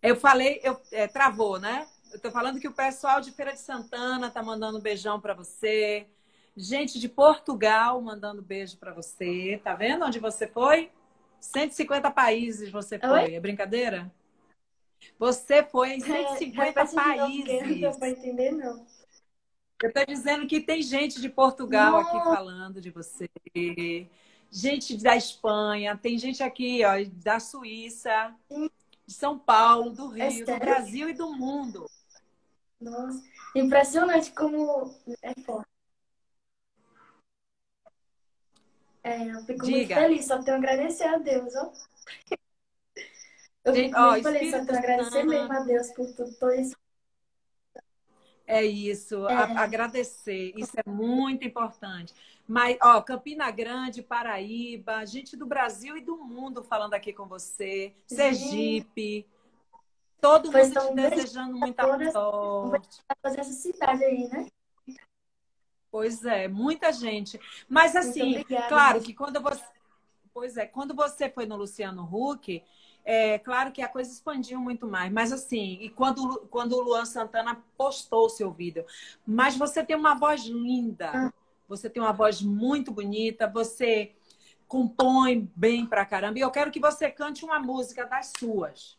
[0.01, 1.87] Eu falei, eu é, travou, né?
[2.11, 5.33] Eu tô falando que o pessoal de Feira de Santana tá mandando um beijão para
[5.33, 6.05] você.
[6.53, 9.61] Gente de Portugal mandando beijo para você.
[9.63, 10.91] Tá vendo onde você foi?
[11.39, 13.23] 150 países você foi.
[13.23, 13.35] Oi?
[13.35, 14.11] É brincadeira?
[15.17, 17.61] Você foi em 150 é, países.
[17.69, 18.85] Não deu para entender, não.
[19.81, 22.17] Eu estou dizendo que tem gente de Portugal Nossa.
[22.17, 23.29] aqui falando de você.
[24.51, 28.35] Gente da Espanha, tem gente aqui, ó, da Suíça,
[29.05, 31.89] de São Paulo, do é Rio, é do Brasil e do mundo.
[32.81, 33.23] Nossa,
[33.55, 35.69] impressionante como é forte.
[39.01, 39.77] É, eu fico Diga.
[39.77, 41.71] muito feliz, só tenho a agradecer a Deus, ó.
[43.63, 46.75] Eu fico ó, muito feliz, só tenho a agradecer mesmo a Deus por tudo, isso.
[48.49, 49.33] É isso, é.
[49.35, 52.15] A, agradecer, isso é muito importante.
[52.47, 57.93] Mas, ó, Campina Grande, Paraíba, gente do Brasil e do mundo falando aqui com você,
[58.07, 59.27] Sergipe,
[60.19, 63.03] todo mundo te desejando muita sorte.
[63.21, 64.47] fazer essa cidade aí, né?
[65.91, 67.39] Pois é, muita gente.
[67.67, 69.63] Mas assim, claro que quando você.
[70.33, 72.63] Pois é, quando você foi no Luciano Huck,
[73.03, 75.11] é claro que a coisa expandiu muito mais.
[75.11, 78.85] Mas assim, e quando, quando o Luan Santana postou o seu vídeo.
[79.25, 81.33] Mas você tem uma voz linda, ah.
[81.67, 84.15] você tem uma voz muito bonita, você
[84.67, 86.37] compõe bem pra caramba.
[86.37, 88.97] E eu quero que você cante uma música das suas.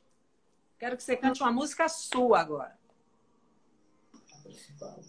[0.79, 2.77] Quero que você cante uma música sua agora.
[4.35, 5.01] A principal.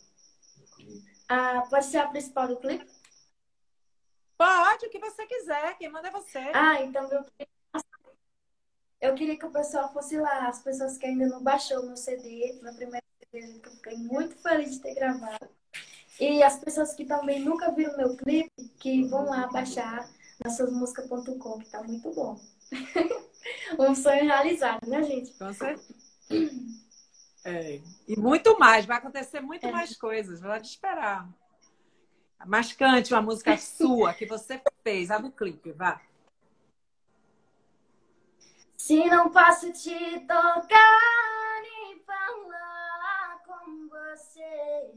[1.28, 2.86] Ah, pode ser a principal do clipe?
[4.38, 5.78] Pode, o que você quiser.
[5.78, 6.52] Quem manda é você.
[6.54, 7.24] Ah, então eu
[9.02, 11.98] eu queria que o pessoal fosse lá, as pessoas que ainda não baixou o meu
[11.98, 15.50] CD, meu primeiro CD, que eu fiquei muito feliz de ter gravado.
[16.20, 20.08] E as pessoas que também nunca viram meu clipe, que vão lá baixar
[20.44, 22.40] na suasmusicas.com, que tá muito bom.
[23.80, 25.34] um sonho realizado, né, gente?
[25.34, 25.96] Com certeza.
[27.44, 27.82] É.
[28.08, 29.72] E muito mais, vai acontecer muito é.
[29.72, 31.28] mais coisas, pode esperar.
[32.46, 36.00] Mas cante uma música sua que você fez, a do clipe, vá.
[38.84, 44.92] Se não posso te tocar nem falar com você,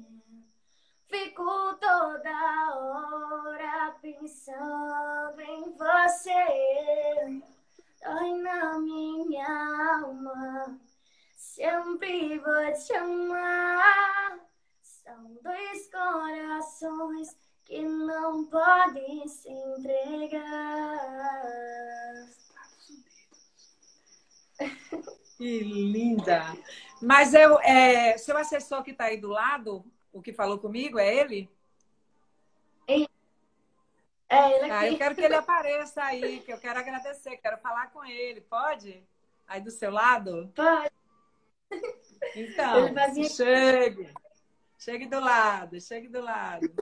[1.06, 7.42] fico toda hora pensando em você.
[8.02, 10.80] Dói na minha alma,
[11.36, 14.40] sempre vou te amar.
[14.80, 21.04] São dois corações que não podem se entregar.
[25.36, 26.56] Que linda!
[27.02, 31.14] Mas eu, é, seu assessor que está aí do lado, o que falou comigo, é
[31.14, 31.50] ele?
[32.86, 32.94] É,
[34.36, 34.70] é ele aqui.
[34.70, 38.40] Ah, eu quero que ele apareça aí, que eu quero agradecer, quero falar com ele.
[38.42, 39.04] Pode?
[39.46, 40.52] Aí do seu lado?
[40.54, 40.92] Pode.
[42.36, 42.94] Então,
[43.28, 44.08] chegue.
[44.78, 46.72] Chegue do lado, chegue do lado.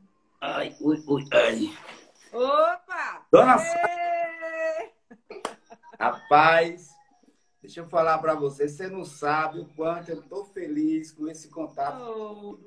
[0.40, 1.76] Ai, ui, ui, ai.
[2.32, 3.26] Opa!
[3.30, 3.56] Dona
[5.98, 6.90] Rapaz,
[7.62, 11.48] Deixa eu falar para você, você não sabe o quanto eu estou feliz com esse
[11.48, 12.02] contato.
[12.02, 12.58] Oh.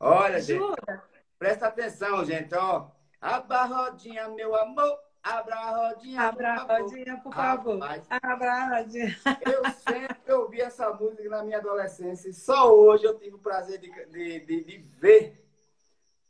[0.00, 0.74] Olha, Jura?
[0.88, 1.00] gente,
[1.38, 2.90] presta atenção, gente, ó.
[3.20, 4.98] Abra a rodinha, meu amor.
[5.22, 7.78] Abra a rodinha, Abra a rodinha, por favor.
[7.78, 9.16] Rapaz, Abra a rodinha.
[9.40, 13.78] Eu sempre ouvi essa música na minha adolescência e só hoje eu tive o prazer
[13.78, 15.46] de, de, de, de ver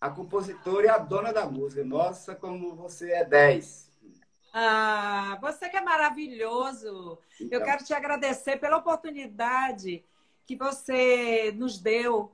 [0.01, 1.85] a compositora e a dona da música.
[1.85, 3.84] Nossa, como você é 10.
[4.57, 7.19] Ah, você que é maravilhoso.
[7.41, 7.59] Então.
[7.59, 10.05] Eu quero te agradecer pela oportunidade
[10.47, 12.31] que você nos deu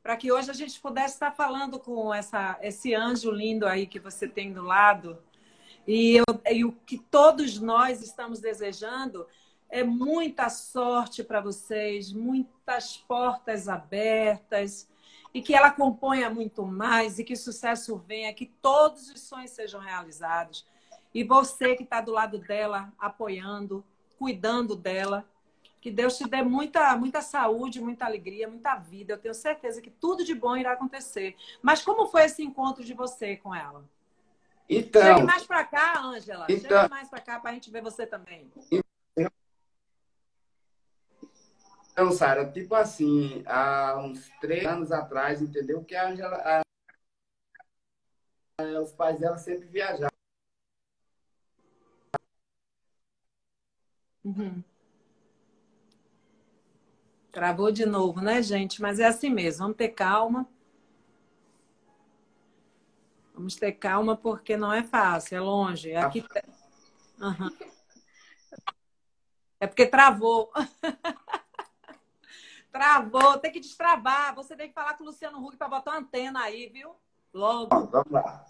[0.00, 3.98] para que hoje a gente pudesse estar falando com essa, esse anjo lindo aí que
[3.98, 5.18] você tem do lado.
[5.84, 9.26] E, eu, e o que todos nós estamos desejando
[9.68, 14.88] é muita sorte para vocês, muitas portas abertas
[15.32, 19.50] e que ela componha muito mais e que o sucesso venha, que todos os sonhos
[19.50, 20.64] sejam realizados.
[21.14, 23.84] E você que está do lado dela, apoiando,
[24.18, 25.24] cuidando dela,
[25.84, 29.12] Que Deus te dê muita, muita saúde, muita alegria, muita vida.
[29.12, 31.36] Eu tenho certeza que tudo de bom irá acontecer.
[31.60, 33.84] Mas como foi esse encontro de você com ela?
[34.66, 35.02] Então.
[35.02, 36.46] Chegue mais para cá, Ângela.
[36.48, 38.50] Então, Chegue mais para cá para a gente ver você também.
[41.92, 45.84] Então, Sara, tipo assim, há uns três anos atrás, entendeu?
[45.84, 46.62] Que a Ângela.
[48.82, 50.13] Os pais dela sempre viajavam.
[54.24, 54.62] Uhum.
[57.30, 58.80] Travou de novo, né, gente?
[58.80, 59.64] Mas é assim mesmo.
[59.64, 60.48] Vamos ter calma.
[63.34, 65.90] Vamos ter calma porque não é fácil, é longe.
[65.90, 66.24] É aqui.
[67.20, 67.50] Uhum.
[69.58, 70.52] É porque travou.
[72.70, 74.34] travou, tem que destravar.
[74.36, 76.94] Você tem que falar com o Luciano Huck para botar uma antena aí, viu?
[77.32, 77.86] Logo.
[77.86, 78.46] Vamos lá.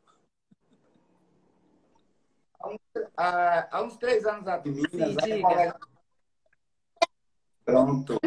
[2.64, 2.80] Há uns,
[3.14, 5.78] há, há uns três anos atrás, Minas, Sim, colega...
[7.62, 8.18] Pronto.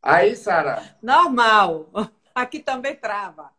[0.00, 0.96] Aí, Sara.
[1.02, 1.90] Normal.
[2.32, 3.52] Aqui também trava.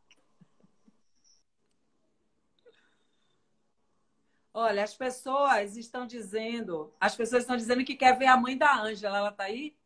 [4.53, 8.73] Olha, as pessoas estão dizendo, as pessoas estão dizendo que quer ver a mãe da
[8.81, 9.17] Ângela.
[9.17, 9.77] Ela tá aí?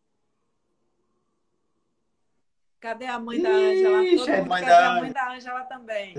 [2.80, 4.18] Cadê a mãe da Ângela?
[4.18, 6.14] Todo é mundo quer ver a mãe da Ângela também.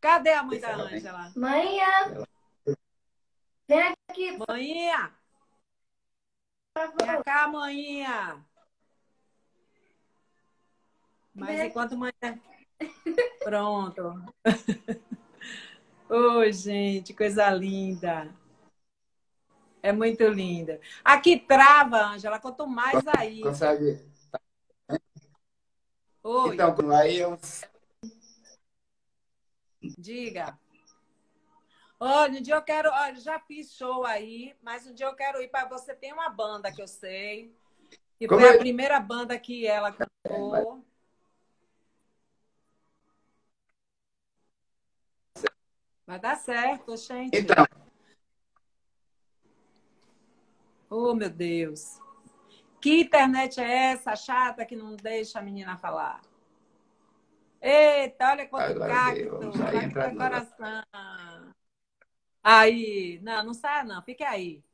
[0.00, 1.32] Cadê a mãe da Ângela?
[1.36, 2.26] Manhã.
[3.68, 4.38] Vem aqui.
[4.48, 5.12] Manhinha.
[6.74, 8.44] Vem cá, manhinha.
[11.34, 12.12] Mas enquanto mãe.
[13.44, 14.24] Pronto.
[16.08, 18.34] Oi, oh, gente, coisa linda.
[19.82, 20.80] É muito linda.
[21.04, 23.40] Aqui trava, Ângela, quanto mais aí.
[23.42, 24.04] Consegue.
[26.22, 26.54] Oi.
[26.54, 27.38] Então, aí eu.
[29.82, 30.58] Diga.
[31.98, 32.90] Olha, um dia eu quero.
[32.90, 35.94] Olha, já fiz show aí, mas um dia eu quero ir para você.
[35.94, 37.54] Tem uma banda que eu sei.
[38.18, 38.54] E Como foi é?
[38.54, 40.84] a primeira banda que ela cantou.
[46.06, 47.38] Vai dar certo, gente.
[47.38, 47.64] Então.
[50.88, 52.00] Oh, meu Deus.
[52.80, 56.20] Que internet é essa chata que não deixa a menina falar?
[57.60, 59.52] Eita, olha quanto Agora cacto.
[59.92, 60.84] Vai coração.
[62.42, 64.64] Aí, não, não saia não, fique aí.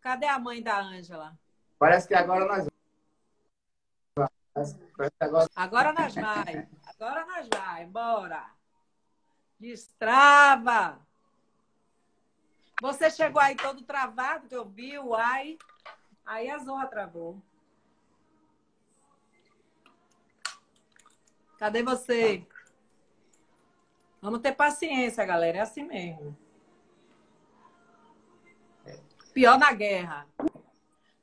[0.00, 1.38] Cadê a mãe da Ângela?
[1.78, 2.68] Parece que agora nós
[5.18, 5.50] Agora...
[5.56, 6.68] agora nós vai.
[6.86, 7.86] Agora nós vai.
[7.86, 8.50] Bora.
[9.58, 11.00] Destrava.
[12.80, 15.58] Você chegou aí todo travado, que eu vi, uai.
[16.24, 17.42] Aí a Zorra travou.
[21.64, 22.46] Cadê você?
[24.20, 25.56] Vamos ter paciência, galera.
[25.56, 26.36] É assim mesmo.
[29.32, 30.26] Pior na guerra.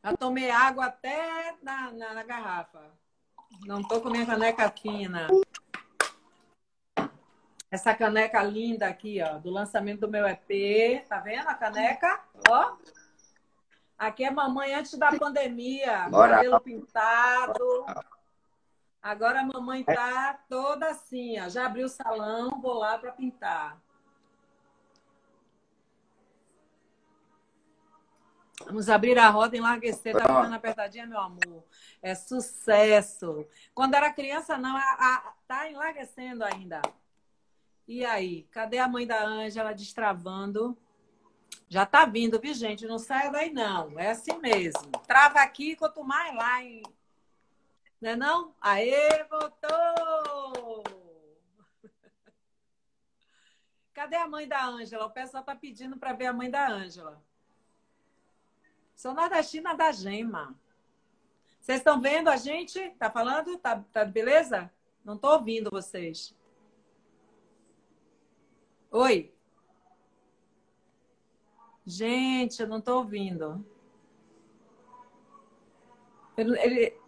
[0.03, 2.91] Já tomei água até na, na, na garrafa.
[3.67, 5.27] Não tô com minha caneca fina.
[7.69, 11.05] Essa caneca linda aqui, ó, do lançamento do meu EP.
[11.07, 12.19] Tá vendo a caneca?
[12.49, 12.77] Ó.
[13.95, 16.09] Aqui é mamãe antes da pandemia.
[16.09, 16.37] Bora.
[16.37, 17.85] Cabelo pintado.
[19.01, 21.49] Agora a mamãe tá toda assim, ó.
[21.49, 23.81] Já abriu o salão, vou lá para pintar.
[28.65, 30.13] Vamos abrir a roda e enlarguecer.
[30.13, 31.63] Tá ficando apertadinha, meu amor.
[31.99, 33.47] É sucesso.
[33.73, 34.77] Quando era criança, não.
[34.77, 36.79] A, a, tá enlarguecendo ainda.
[37.87, 38.43] E aí?
[38.51, 40.77] Cadê a mãe da Ângela destravando?
[41.67, 42.85] Já tá vindo, viu, gente?
[42.85, 43.99] Não saia daí, não.
[43.99, 44.91] É assim mesmo.
[45.07, 46.83] Trava aqui, quanto mais lá em
[48.01, 48.55] não é não?
[48.59, 50.83] Aê, voltou!
[53.93, 55.05] Cadê a mãe da Ângela?
[55.05, 57.21] O pessoal tá pedindo para ver a mãe da Ângela.
[58.95, 60.55] Sou nordestina da Gema.
[61.59, 62.89] Vocês estão vendo a gente?
[62.97, 63.55] Tá falando?
[63.59, 64.71] Tá, tá beleza?
[65.05, 66.35] Não tô ouvindo vocês.
[68.89, 69.31] Oi.
[71.85, 73.63] Gente, eu não tô ouvindo.
[76.35, 76.99] Ele,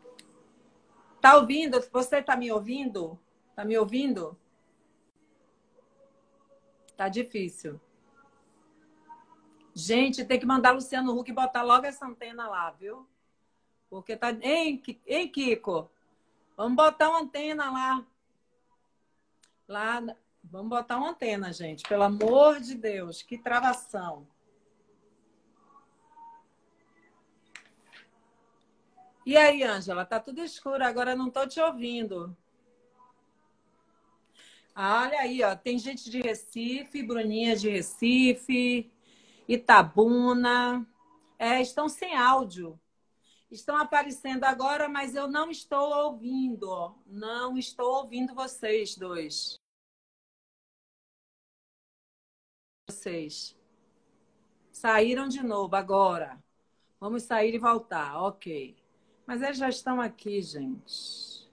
[1.24, 1.80] Tá ouvindo?
[1.90, 3.18] Você tá me ouvindo?
[3.56, 4.38] Tá me ouvindo?
[6.98, 7.80] Tá difícil.
[9.74, 13.08] Gente, tem que mandar Luciano Huck botar logo essa antena lá, viu?
[13.90, 14.32] Porque tá.
[14.32, 15.90] Hein, hein Kiko?
[16.58, 18.06] Vamos botar uma antena lá.
[19.66, 20.18] Lá.
[20.44, 21.88] Vamos botar uma antena, gente.
[21.88, 24.28] Pelo amor de Deus, que travação.
[29.26, 32.36] E aí, Ângela, tá tudo escuro, agora não tô te ouvindo.
[34.76, 38.92] Olha aí, ó, tem gente de Recife, Bruninha de Recife.
[39.48, 40.86] Itabuna.
[41.38, 42.80] É, estão sem áudio.
[43.52, 46.96] Estão aparecendo agora, mas eu não estou ouvindo.
[47.06, 49.56] Não estou ouvindo vocês dois.
[52.90, 53.56] Vocês.
[54.72, 56.44] Saíram de novo agora.
[57.00, 58.22] Vamos sair e voltar.
[58.24, 58.83] Ok.
[59.34, 61.50] Mas eles já estão aqui, gente.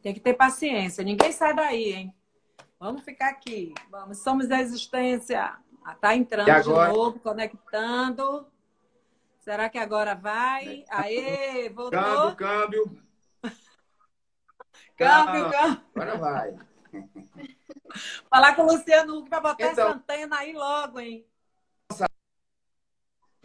[0.00, 1.04] Tem que ter paciência.
[1.04, 2.14] Ninguém sai daí, hein?
[2.80, 3.74] Vamos ficar aqui.
[3.90, 4.16] Vamos.
[4.16, 5.58] Somos a existência.
[5.92, 8.46] Está entrando de novo, conectando.
[9.40, 10.86] Será que agora vai?
[10.88, 12.00] Aê, voltou.
[12.00, 13.02] Câmbio, câmbio.
[14.96, 15.82] câmbio, câmbio.
[15.94, 16.56] Agora vai.
[18.30, 19.88] Falar com o Luciano Huck para botar então...
[19.88, 21.26] essa antena aí logo, hein?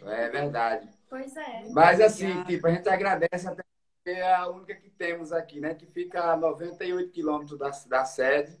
[0.06, 0.88] É verdade.
[1.08, 1.68] Pois é.
[1.70, 2.48] Mas assim, Obrigada.
[2.48, 3.62] tipo, a gente agradece até
[4.04, 5.74] é a única que temos aqui, né?
[5.74, 8.58] Que fica a 98 quilômetros da, da sede.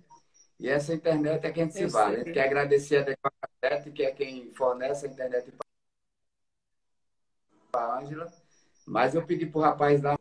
[0.58, 2.16] E essa internet é quem se vale.
[2.16, 5.52] A gente quer agradecer a Declarete, que é quem fornece a internet
[7.72, 8.32] para a Ângela.
[8.86, 10.16] Mas eu pedi para o rapaz dar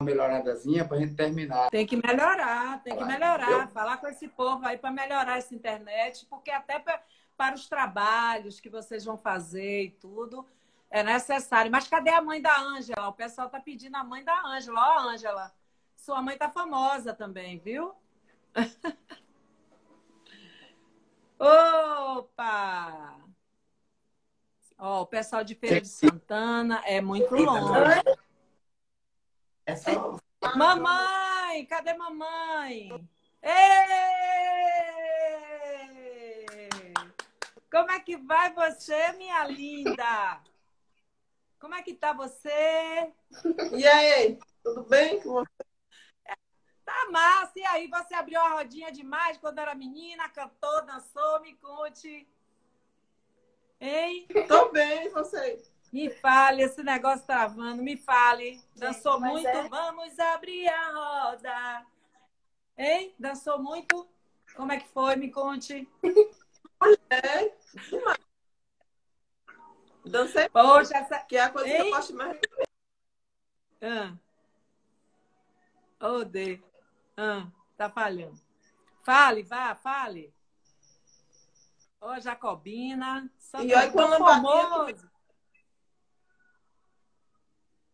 [0.00, 1.68] uma melhoradazinha para a gente terminar.
[1.70, 3.50] Tem que melhorar, tem que melhorar.
[3.50, 3.68] Eu...
[3.68, 7.02] Falar com esse povo aí para melhorar essa internet, porque até pra,
[7.38, 10.44] para os trabalhos que vocês vão fazer e tudo
[10.90, 11.70] é necessário.
[11.70, 13.06] Mas cadê a mãe da Ângela?
[13.08, 14.80] O pessoal tá pedindo a mãe da Ângela.
[14.80, 15.54] Ó, Ângela,
[15.96, 17.94] sua mãe tá famosa também, viu?
[21.38, 23.20] Opa!
[24.76, 28.02] Ó, o pessoal de Feira de Santana é muito longe.
[29.64, 30.18] É só...
[30.56, 31.64] Mamãe!
[31.66, 33.08] Cadê mamãe?
[33.40, 34.87] Ei!
[37.70, 40.40] Como é que vai você, minha linda?
[41.60, 43.12] Como é que tá você?
[43.72, 45.66] E aí, tudo bem com você?
[46.84, 47.52] Tá massa.
[47.56, 52.26] E aí, você abriu a rodinha demais quando era menina, cantou, dançou, me conte.
[53.80, 54.26] Hein?
[54.48, 55.62] Tô bem, você?
[55.92, 58.62] Me fale, esse negócio travando, me fale.
[58.76, 59.46] Dançou muito?
[59.46, 59.68] É...
[59.68, 61.86] Vamos abrir a roda.
[62.76, 63.14] Hein?
[63.18, 64.08] Dançou muito?
[64.54, 65.16] Como é que foi?
[65.16, 65.88] Me conte.
[66.80, 68.18] Mulher, demais.
[70.04, 71.18] Dancei Poxa, essa...
[71.20, 71.76] que é a coisa Ei?
[71.76, 72.40] que eu gosto mais.
[73.82, 74.16] Ah.
[76.00, 76.62] Oh, de.
[77.16, 77.46] Ah,
[77.76, 78.40] tá falhando.
[79.02, 80.32] Fale, vá, fale.
[82.00, 83.30] Ô, oh, Jacobina.
[83.60, 85.10] E olha quando famoso.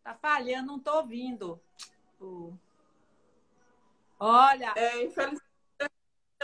[0.03, 1.59] Tá falhando, não tô ouvindo.
[4.19, 4.73] Olha.
[4.75, 5.44] É, infelizmente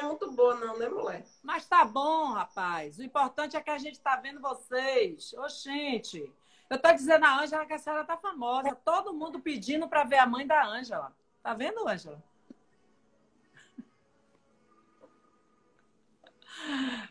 [0.01, 1.25] é muito boa, não, né, mulher?
[1.43, 2.97] Mas tá bom, rapaz.
[2.97, 5.33] O importante é que a gente tá vendo vocês.
[5.33, 6.31] Ô, gente.
[6.69, 8.75] Eu tô dizendo a Ângela que a senhora tá famosa.
[8.75, 11.15] Todo mundo pedindo para ver a mãe da Ângela.
[11.43, 12.23] Tá vendo, Ângela?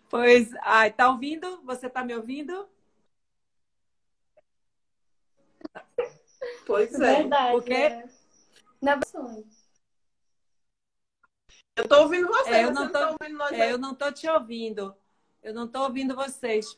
[0.08, 1.62] Pois, ai, tá ouvindo?
[1.62, 2.68] Você tá me ouvindo?
[6.66, 7.16] Pois é.
[7.16, 7.52] Verdade.
[7.52, 7.72] Porque...
[7.74, 8.08] É.
[8.80, 8.98] Na
[11.80, 13.52] eu tô ouvindo você, é, eu não tô, tá ouvindo nós.
[13.52, 14.94] É, eu não tô te ouvindo.
[15.42, 16.76] Eu não tô ouvindo vocês.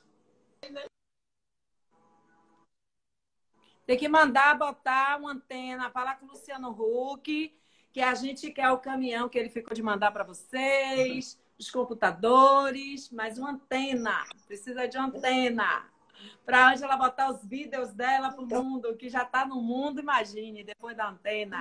[3.85, 7.53] Tem que mandar botar uma antena, falar com o Luciano Huck,
[7.93, 13.11] que a gente quer o caminhão que ele ficou de mandar para vocês, os computadores,
[13.11, 14.25] mas uma antena.
[14.47, 15.91] Precisa de uma antena.
[16.47, 20.01] Para a Angela botar os vídeos dela para o mundo, que já está no mundo,
[20.01, 21.61] imagine, depois da antena.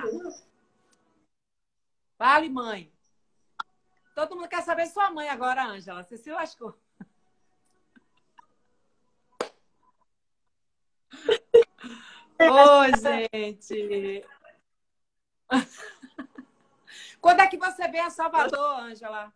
[2.16, 2.92] Fale, mãe.
[4.14, 6.02] Todo mundo quer saber sua mãe agora, Ângela.
[6.02, 6.78] Você se lascou.
[12.38, 14.24] Oi, gente.
[17.20, 19.32] Quando é que você vem a Salvador, Ângela?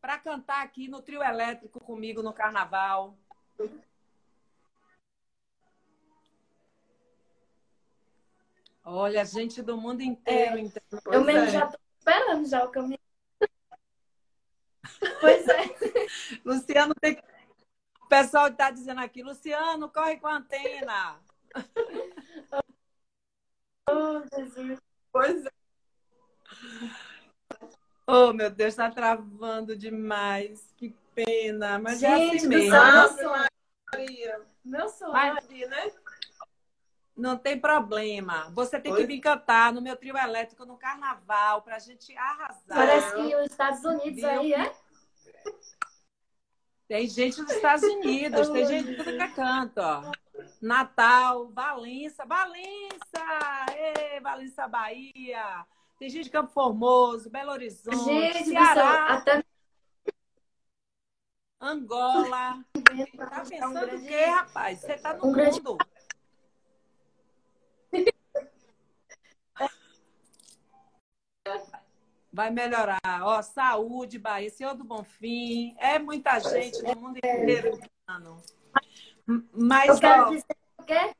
[0.00, 3.16] Para cantar aqui no trio elétrico comigo no carnaval.
[8.84, 10.56] Olha, gente do mundo inteiro.
[10.56, 10.82] É, então.
[11.06, 11.50] Eu mesmo é.
[11.50, 12.98] já estou esperando já o caminho.
[15.20, 15.64] Pois é.
[16.44, 17.18] Luciano tem
[18.02, 21.20] O pessoal está dizendo aqui, Luciano, corre com a antena.
[23.90, 24.78] Oh, Jesus.
[25.10, 25.50] Pois é.
[28.06, 30.72] Oh, meu Deus, está travando demais.
[30.76, 31.78] Que pena.
[31.78, 32.70] Mas Gente, é assim mesmo.
[32.70, 33.48] Nossa,
[33.92, 34.42] Maria.
[34.64, 35.12] Meu sonho.
[35.12, 35.92] Mas, né?
[37.16, 38.50] Não tem problema.
[38.50, 39.00] Você tem Oi?
[39.00, 42.62] que vir cantar no meu trio elétrico no carnaval pra gente arrasar.
[42.68, 44.28] Parece que os Estados Unidos Viu?
[44.28, 44.72] aí, é?
[46.88, 50.10] Tem gente dos Estados Unidos, tem gente de tudo que é canto, ó.
[50.60, 53.66] Natal, Valença, Valença!
[53.76, 55.66] Ê, Valença, Bahia!
[55.98, 59.14] Tem gente de Campo Formoso, Belo Horizonte, gente, Ceará.
[59.14, 59.44] Até
[61.60, 62.64] Angola.
[63.18, 64.80] Tá pensando o quê, rapaz?
[64.80, 65.78] Você tá no mundo.
[72.38, 73.00] Vai melhorar.
[73.22, 75.74] Ó, saúde, Bahia, Senhor do Bonfim.
[75.76, 77.76] É muita gente no mundo inteiro.
[78.08, 78.40] Mano.
[79.52, 81.12] Mas, Eu quero ó, dizer o quê?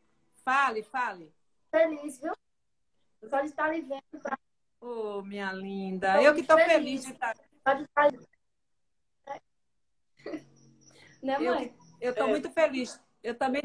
[0.44, 1.34] fale, fale.
[1.72, 2.32] Feliz, viu?
[3.28, 4.38] Só de estar lhe vendo, pra-
[4.80, 6.22] Ô, minha linda.
[6.22, 7.36] Eu que tô feliz de estar.
[7.66, 8.12] só de estar
[11.20, 11.74] Né, Eu, mãe?
[12.00, 13.00] eu tô muito feliz.
[13.24, 13.60] Eu também.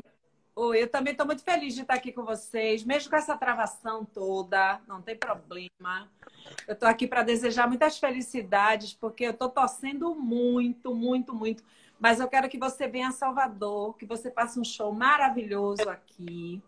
[0.56, 4.06] Oi, eu também estou muito feliz de estar aqui com vocês, mesmo com essa travação
[4.06, 6.08] toda, não tem problema.
[6.68, 11.64] Eu estou aqui para desejar muitas felicidades, porque eu estou torcendo muito, muito, muito.
[12.00, 16.62] Mas eu quero que você venha a Salvador, que você faça um show maravilhoso aqui.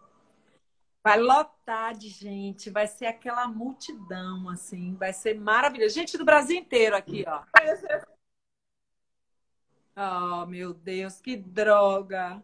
[1.03, 5.93] Vai lotar de gente, vai ser aquela multidão, assim, vai ser maravilhoso.
[5.93, 7.43] Gente do Brasil inteiro aqui, ó.
[9.95, 12.41] Oh, meu Deus, que droga.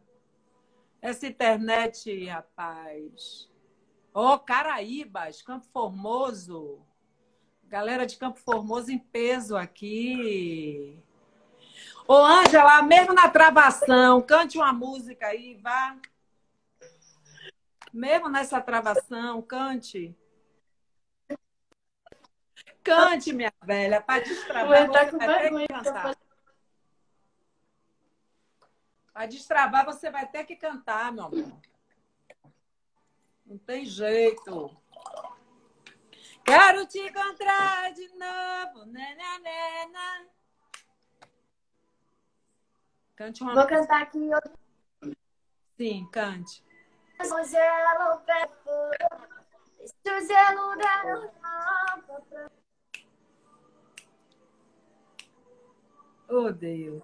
[1.02, 3.50] Essa internet, rapaz.
[4.14, 6.86] Ô, oh, Caraíbas, Campo Formoso.
[7.64, 11.02] Galera de Campo Formoso em peso aqui.
[12.08, 15.98] Ô, Ângela, mesmo na travação, cante uma música aí, vá.
[17.92, 20.16] Mesmo nessa travação, cante.
[22.84, 24.68] Cante, minha velha, para destravar.
[24.68, 25.68] Mãe, tá com vai ter que vergonha
[29.14, 31.62] Para destravar, você vai ter que cantar, meu amor.
[33.46, 34.76] Não tem jeito.
[36.46, 38.86] Quero te encontrar de novo.
[38.86, 40.28] Né, né, né, né.
[43.16, 43.54] Cante uma.
[43.54, 44.30] Vou cantar aqui
[45.78, 46.64] Sim, cante.
[56.30, 57.02] Oh, Deus.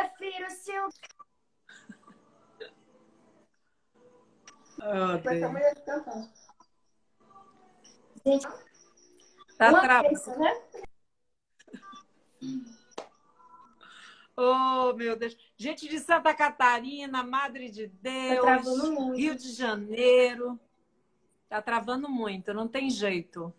[0.00, 0.88] Prefiro se o
[4.78, 6.28] Oh, Deus.
[8.26, 8.46] Gente,
[9.56, 10.08] Tá uma travando.
[10.10, 10.62] terça, né?
[14.36, 15.34] Oh, meu Deus.
[15.56, 19.16] Gente de Santa Catarina, Madre de Tá Deus, travando muito.
[19.16, 20.60] Rio de Janeiro.
[21.48, 23.50] Tá travando muito, não tem jeito.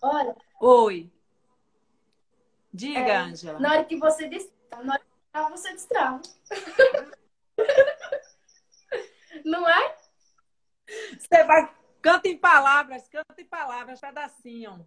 [0.00, 1.10] Olha, Oi.
[2.72, 3.58] Diga, É, Ângela.
[3.58, 5.02] na hora que você destrava, na hora
[5.32, 6.20] destrava, você destrava.
[9.44, 9.96] Não é?
[11.18, 11.74] Você vai.
[12.02, 14.86] Canta em palavras, canta em palavras, pedacinho.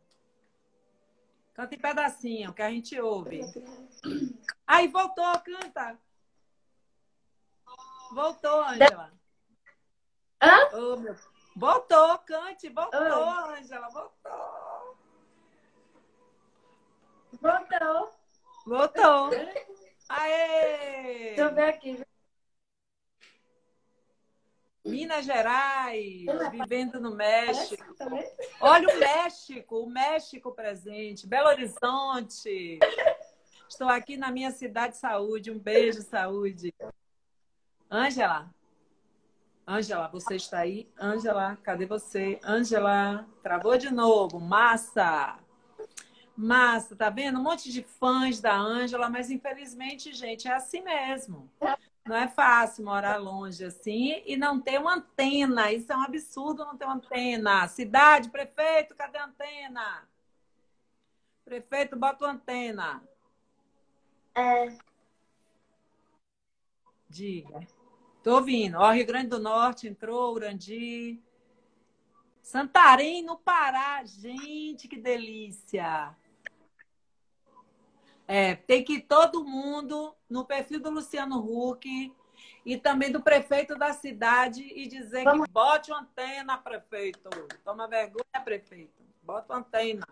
[1.54, 3.41] Canta em pedacinho, que a gente ouve.
[4.68, 5.98] Aí, voltou, canta.
[8.12, 9.12] Voltou, Ângela.
[10.41, 10.78] Hã?
[10.78, 11.16] Ô, meu-
[11.56, 13.00] Voltou, cante, voltou.
[13.00, 14.98] Ângela, voltou.
[17.41, 18.14] Voltou.
[18.66, 19.30] Voltou.
[20.10, 21.36] Aê!
[21.36, 22.06] Deixa eu ver aqui.
[24.86, 27.84] Minas Gerais, vivendo no México.
[28.62, 32.78] Olha o México, o México presente, Belo Horizonte.
[33.68, 35.49] Estou aqui na minha cidade saúde.
[35.49, 36.72] Um beijo, saúde.
[37.89, 38.53] Ângela.
[39.68, 40.88] Ângela, você está aí?
[40.99, 42.39] Ângela, cadê você?
[42.43, 44.39] Ângela, travou de novo.
[44.39, 45.39] Massa.
[46.38, 47.40] Massa, tá vendo?
[47.40, 51.50] Um monte de fãs da Ângela, mas infelizmente, gente, é assim mesmo.
[52.06, 55.72] Não é fácil morar longe assim e não ter uma antena.
[55.72, 57.68] Isso é um absurdo não ter uma antena.
[57.68, 60.08] Cidade, prefeito, cadê a antena?
[61.44, 63.02] Prefeito, bota uma antena.
[64.36, 64.78] É,
[67.16, 67.66] Diga.
[68.22, 68.78] Tô ouvindo.
[68.78, 71.18] Ó, Rio Grande do Norte entrou, Urandi.
[72.42, 74.04] Santarém, no Pará.
[74.04, 76.14] Gente, que delícia.
[78.28, 82.13] É, tem que ir todo mundo no perfil do Luciano Huck
[82.65, 87.30] e também do prefeito da cidade e dizer que bote uma antena, prefeito.
[87.63, 89.03] Toma vergonha, prefeito.
[89.21, 90.05] Bota uma antena.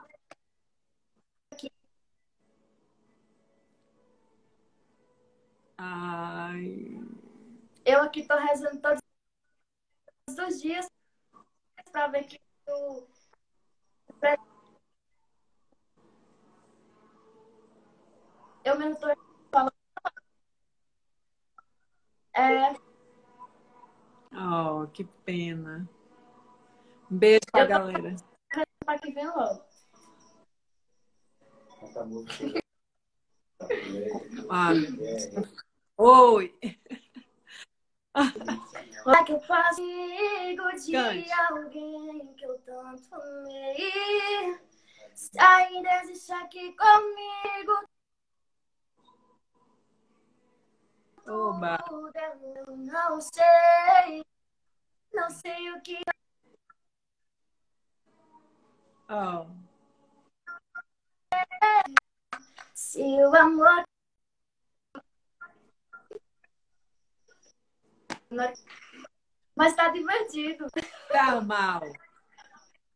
[5.75, 7.01] Ai.
[7.83, 8.99] eu aqui tô rezando todos
[10.47, 10.87] os dias
[11.91, 12.39] pra ver que
[12.69, 13.05] o
[18.95, 19.07] tô
[19.51, 19.73] falando.
[22.35, 22.75] É,
[24.35, 25.87] Oh, que pena.
[27.11, 28.15] Um beijo pra Eu galera.
[28.83, 29.63] pra que vem logo.
[34.49, 34.73] Ah.
[35.97, 36.55] Oi.
[39.05, 41.31] Lá que eu consigo de Cante.
[41.49, 44.59] alguém que eu tanto amei.
[45.13, 47.87] Se ainda existe aqui comigo.
[51.25, 51.83] Oba.
[52.55, 54.25] Eu não sei,
[55.13, 55.97] não sei o que.
[59.09, 59.47] Oh.
[62.73, 63.83] Se o amor.
[69.55, 70.67] Mas tá divertido.
[71.09, 71.81] Tá mal.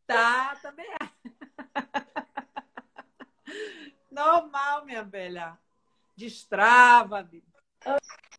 [0.06, 0.86] Tá, também.
[4.10, 5.56] Normal, minha velha.
[6.16, 7.28] Destrava.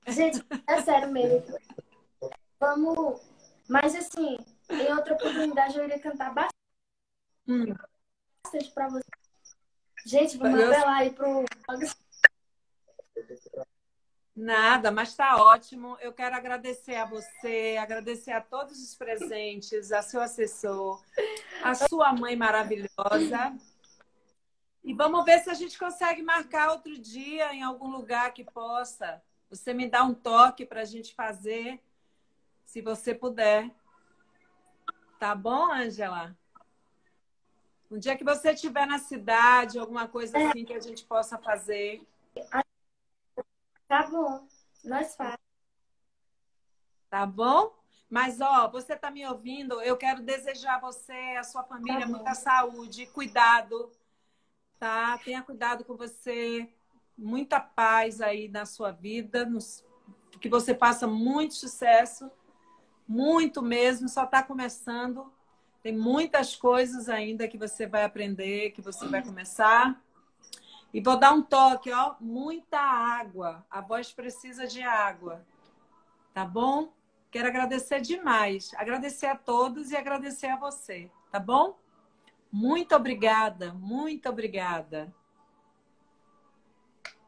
[0.08, 1.58] Gente, é sério mesmo.
[2.60, 3.22] Vamos.
[3.68, 4.38] Mas assim,
[4.70, 6.56] em outra oportunidade eu iria cantar bastante
[7.48, 7.74] Hum.
[8.74, 9.04] pra você.
[10.06, 11.46] Gente, vamos Eu- apelar aí pro.
[14.36, 15.98] Nada, mas tá ótimo.
[16.00, 21.04] Eu quero agradecer a você, agradecer a todos os presentes, a seu assessor,
[21.64, 23.56] a sua mãe maravilhosa.
[24.84, 29.22] E vamos ver se a gente consegue marcar outro dia em algum lugar que possa.
[29.50, 31.82] Você me dá um toque para a gente fazer,
[32.64, 33.70] se você puder.
[35.20, 36.38] Tá bom, Ângela?
[37.90, 42.08] Um dia que você estiver na cidade, alguma coisa assim que a gente possa fazer.
[43.88, 44.48] Tá bom.
[44.84, 45.36] Nós faz.
[47.10, 47.74] Tá bom?
[48.08, 49.82] Mas, ó, você tá me ouvindo?
[49.82, 53.92] Eu quero desejar a você, a sua família, Tá muita saúde, cuidado,
[54.78, 55.18] tá?
[55.20, 56.72] Tenha cuidado com você,
[57.20, 59.86] muita paz aí na sua vida, nos-
[60.40, 62.32] que você faça muito sucesso,
[63.08, 65.32] muito mesmo, só tá começando.
[65.84, 70.02] Tem muitas coisas ainda que você vai aprender, que você vai começar.
[70.94, 73.66] E vou dar um toque, ó, muita água.
[73.70, 75.46] A voz precisa de água.
[76.34, 76.94] Tá bom?
[77.32, 78.74] Quero agradecer demais.
[78.76, 81.78] Agradecer a todos e agradecer a você, tá bom?
[82.52, 85.14] Muito obrigada, muito obrigada.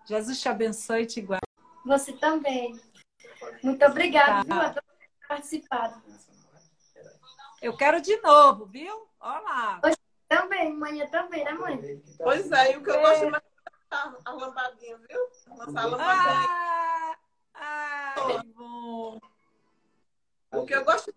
[0.06, 1.46] Jesus te abençoe e te guarde.
[1.86, 2.80] Você também.
[3.64, 4.54] Muito obrigada, Tá.
[4.54, 6.02] viu, a todos que participaram.
[7.62, 9.08] Eu quero de novo, viu?
[9.20, 9.82] Olha lá.
[10.28, 12.02] Também, manhã também, né, mãe?
[12.18, 15.30] Pois é, e o que eu gosto mais é a, a lambadinha, viu?
[15.58, 16.48] Lançar a lambadinha.
[16.50, 17.16] Ah,
[17.54, 19.20] ah, que bom.
[20.54, 21.14] O que eu gosto.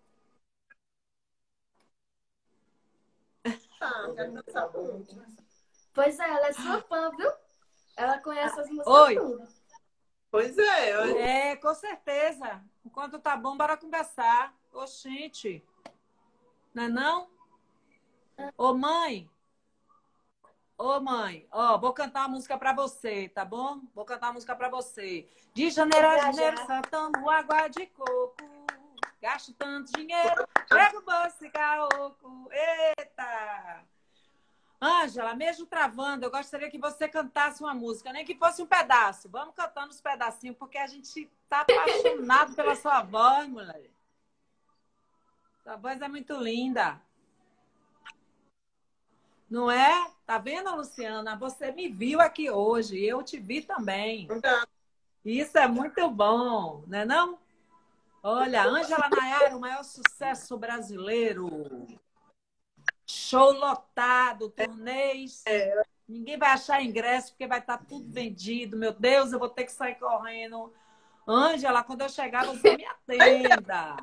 [3.79, 5.25] Tá, quero dançar muito.
[5.93, 7.31] Pois é, ela é sua fã, viu?
[7.95, 9.15] Ela conhece as músicas Oi.
[9.15, 9.47] tudo.
[10.29, 12.61] Pois é, eu- É, com certeza.
[12.85, 14.53] Enquanto tá bom, bora conversar.
[14.73, 15.63] Oxente.
[16.73, 17.29] Não é não?
[18.57, 19.29] Ô, mãe.
[20.77, 21.47] Ô, mãe.
[21.51, 23.79] Ó, vou cantar uma música pra você, tá bom?
[23.93, 25.25] Vou cantar uma música pra você.
[25.53, 26.57] De janeiro a janeiro,
[26.91, 28.35] tomo água de coco.
[29.21, 32.49] Gasto tanto dinheiro, pego o bolso e caoco.
[32.51, 33.85] Eita!
[34.81, 39.29] Ângela, mesmo travando, eu gostaria que você cantasse uma música, nem que fosse um pedaço.
[39.29, 43.89] Vamos cantando os pedacinhos, porque a gente tá apaixonado pela sua voz, mulher.
[45.63, 47.01] Sua voz é muito linda.
[49.49, 50.11] Não é?
[50.25, 51.35] Tá vendo, Luciana?
[51.37, 54.27] Você me viu aqui hoje, eu te vi também.
[55.23, 57.39] Isso é muito bom, não é não?
[58.21, 61.87] Olha, Ângela Nayara, o maior sucesso brasileiro.
[63.15, 65.41] Show lotado, turnês.
[66.07, 68.75] Ninguém vai achar ingresso porque vai estar tudo vendido.
[68.77, 70.73] Meu Deus, eu vou ter que sair correndo.
[71.25, 73.95] Ângela, quando eu chegar, você me atenda.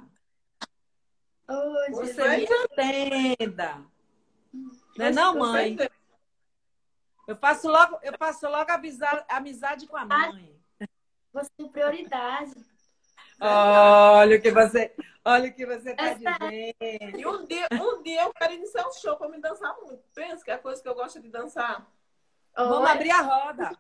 [1.91, 3.85] Você me atenda.
[4.97, 5.77] Não é não, mãe?
[7.29, 10.59] Eu faço logo, eu faço logo amizade, amizade com a mãe.
[11.35, 12.55] Você tem prioridade.
[13.39, 14.95] Olha o que você,
[15.25, 17.19] olha o que você está Essa- dizendo.
[17.19, 20.03] E um dia, um dia eu quero iniciar um show pra me dançar muito.
[20.15, 21.87] Pensa que é a coisa que eu gosto de dançar.
[22.57, 23.79] Vamos Olha, abrir a roda.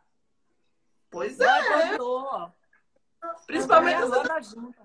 [1.10, 1.46] Pois é,
[3.46, 4.82] principalmente Abrir a roda junto.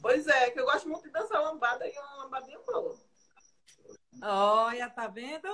[0.00, 2.96] Pois é, que eu gosto muito de dançar lambada e uma lambadinha boa.
[4.22, 5.48] Olha, tá vendo?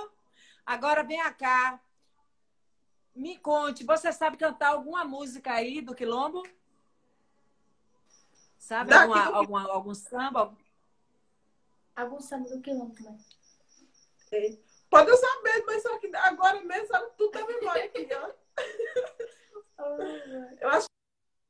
[0.65, 1.81] Agora vem cá.
[3.15, 6.43] Me conte, você sabe cantar alguma música aí do Quilombo?
[8.63, 10.55] Sabe alguma, alguma, algum samba?
[11.93, 13.17] Algum samba do quilômetro, mãe.
[14.89, 18.31] Pode eu saber, mas só que agora mesmo sabe tudo da memória aqui, ó.
[20.61, 20.87] Eu acho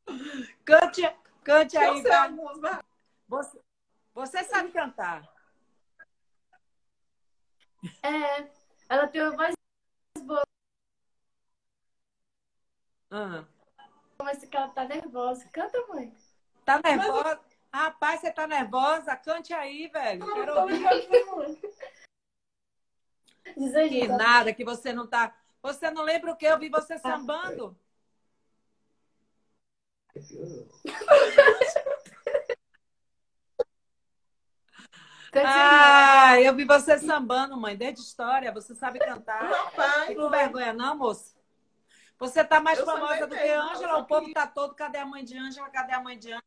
[0.65, 1.01] Cante,
[1.43, 2.01] cante que aí.
[2.01, 2.11] vai.
[2.29, 2.81] alguns, mas
[3.27, 3.61] Você,
[4.15, 5.31] você sabe cantar.
[8.01, 8.49] É,
[8.89, 9.53] ela tem uma voz
[10.23, 10.43] boa,
[13.11, 13.45] Ah.
[14.19, 15.47] mas que ela tá nervosa.
[15.49, 16.11] Canta, mãe.
[16.65, 17.39] Tá nervosa?
[17.73, 19.15] Rapaz, você tá nervosa?
[19.15, 20.33] Cante aí, velho.
[20.33, 20.83] Quero ouvir.
[23.57, 25.35] Diz aí, Que nada, que você não tá.
[25.61, 26.45] Você não lembra o que?
[26.45, 27.77] Eu vi você sambando.
[35.35, 38.51] Ah, eu vi você sambando, mãe, desde história.
[38.51, 39.41] Você sabe cantar.
[39.41, 41.33] Rapaz, com vergonha, não, moço?
[42.19, 43.97] Você tá mais Eu famosa do que Ângela.
[43.97, 44.75] O povo tá todo.
[44.75, 45.69] Cadê a mãe de Ângela?
[45.69, 46.43] Cadê a mãe de Ângela?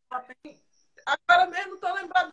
[1.04, 2.32] agora mesmo não tô lembrando.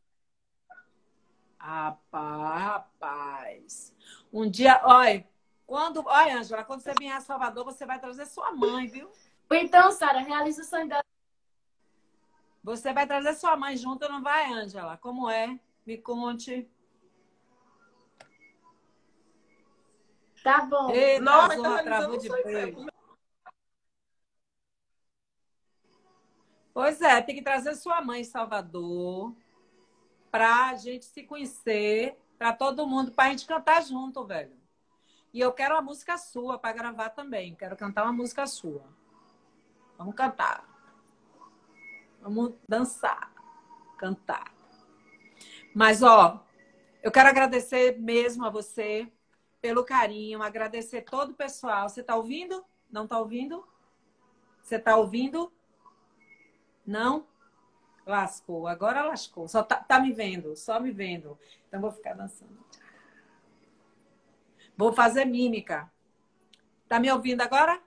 [1.58, 3.96] Rapaz, rapaz.
[4.32, 5.26] Um dia, olha,
[5.66, 9.10] quando, olha, Ângela, quando você vier a Salvador, você vai trazer sua mãe, viu?
[9.52, 11.04] Então, Sara, realiza o sonho dela.
[12.64, 14.98] Você vai trazer sua mãe junto, não vai, Ângela?
[14.98, 15.60] Como é?
[15.86, 16.70] Me conte.
[20.44, 20.90] Tá bom.
[20.92, 22.93] Eita, Nossa, zorra, travou de um
[26.74, 29.36] Pois é, tem que trazer sua mãe em Salvador
[30.32, 34.58] pra gente se conhecer, pra todo mundo, pra gente cantar junto, velho.
[35.32, 37.56] E eu quero uma música sua pra gravar também.
[37.56, 38.84] Quero cantar uma música sua.
[39.98, 40.68] Vamos cantar.
[42.22, 43.32] Vamos dançar,
[43.98, 44.52] cantar.
[45.76, 46.44] Mas, ó,
[47.02, 49.12] eu quero agradecer mesmo a você
[49.62, 51.90] pelo carinho, agradecer todo o pessoal.
[51.90, 52.64] Você tá ouvindo?
[52.92, 53.68] Não tá ouvindo?
[54.62, 55.52] Você tá ouvindo?
[56.86, 57.26] Não?
[58.06, 58.68] Lascou.
[58.68, 59.48] Agora lascou.
[59.48, 61.38] Só tá, tá me vendo, só me vendo.
[61.68, 62.58] Então vou ficar dançando.
[64.78, 65.92] Vou fazer mímica.
[66.88, 67.82] Tá me ouvindo agora?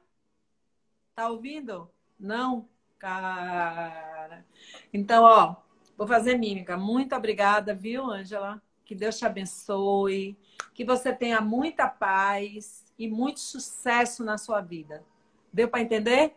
[1.14, 1.90] Tá ouvindo?
[2.18, 2.68] Não?
[2.99, 4.44] Cara.
[4.92, 5.57] Então, ó,
[5.97, 6.76] vou fazer mímica.
[6.76, 8.62] Muito obrigada, viu, Ângela?
[8.84, 10.36] Que Deus te abençoe.
[10.72, 15.05] Que você tenha muita paz e muito sucesso na sua vida.
[15.53, 16.34] Deu para entender?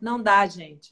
[0.00, 0.90] Não dá, gente.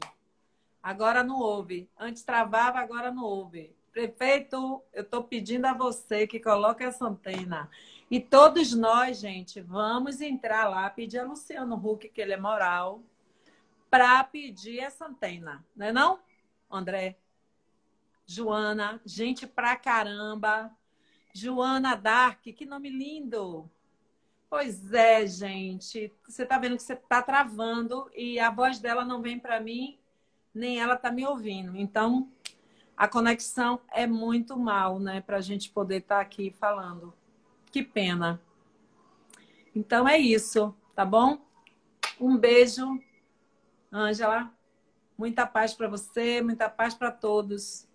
[0.83, 1.89] Agora não houve.
[1.99, 3.75] Antes travava, agora não houve.
[3.91, 7.71] Prefeito, eu estou pedindo a você que coloque essa antena.
[8.11, 13.03] E todos nós, gente, vamos entrar lá, pedir a Luciano Huck, que ele é moral,
[13.91, 15.65] para pedir essa antena.
[15.75, 16.21] Não é não,
[16.71, 17.19] André?
[18.27, 20.71] Joana, gente pra caramba.
[21.35, 23.71] Joana Dark, que nome lindo.
[24.51, 26.13] Pois é, gente.
[26.27, 29.99] Você tá vendo que você tá travando e a voz dela não vem para mim,
[30.55, 31.77] nem ela tá me ouvindo.
[31.77, 32.31] Então,
[32.97, 37.15] a conexão é muito mal, né, pra gente poder estar aqui falando.
[37.71, 38.41] Que pena.
[39.75, 41.39] Então é isso, tá bom?
[42.21, 42.99] Um beijo,
[43.93, 44.53] Ângela.
[45.17, 47.88] Muita paz para você, muita paz para todos.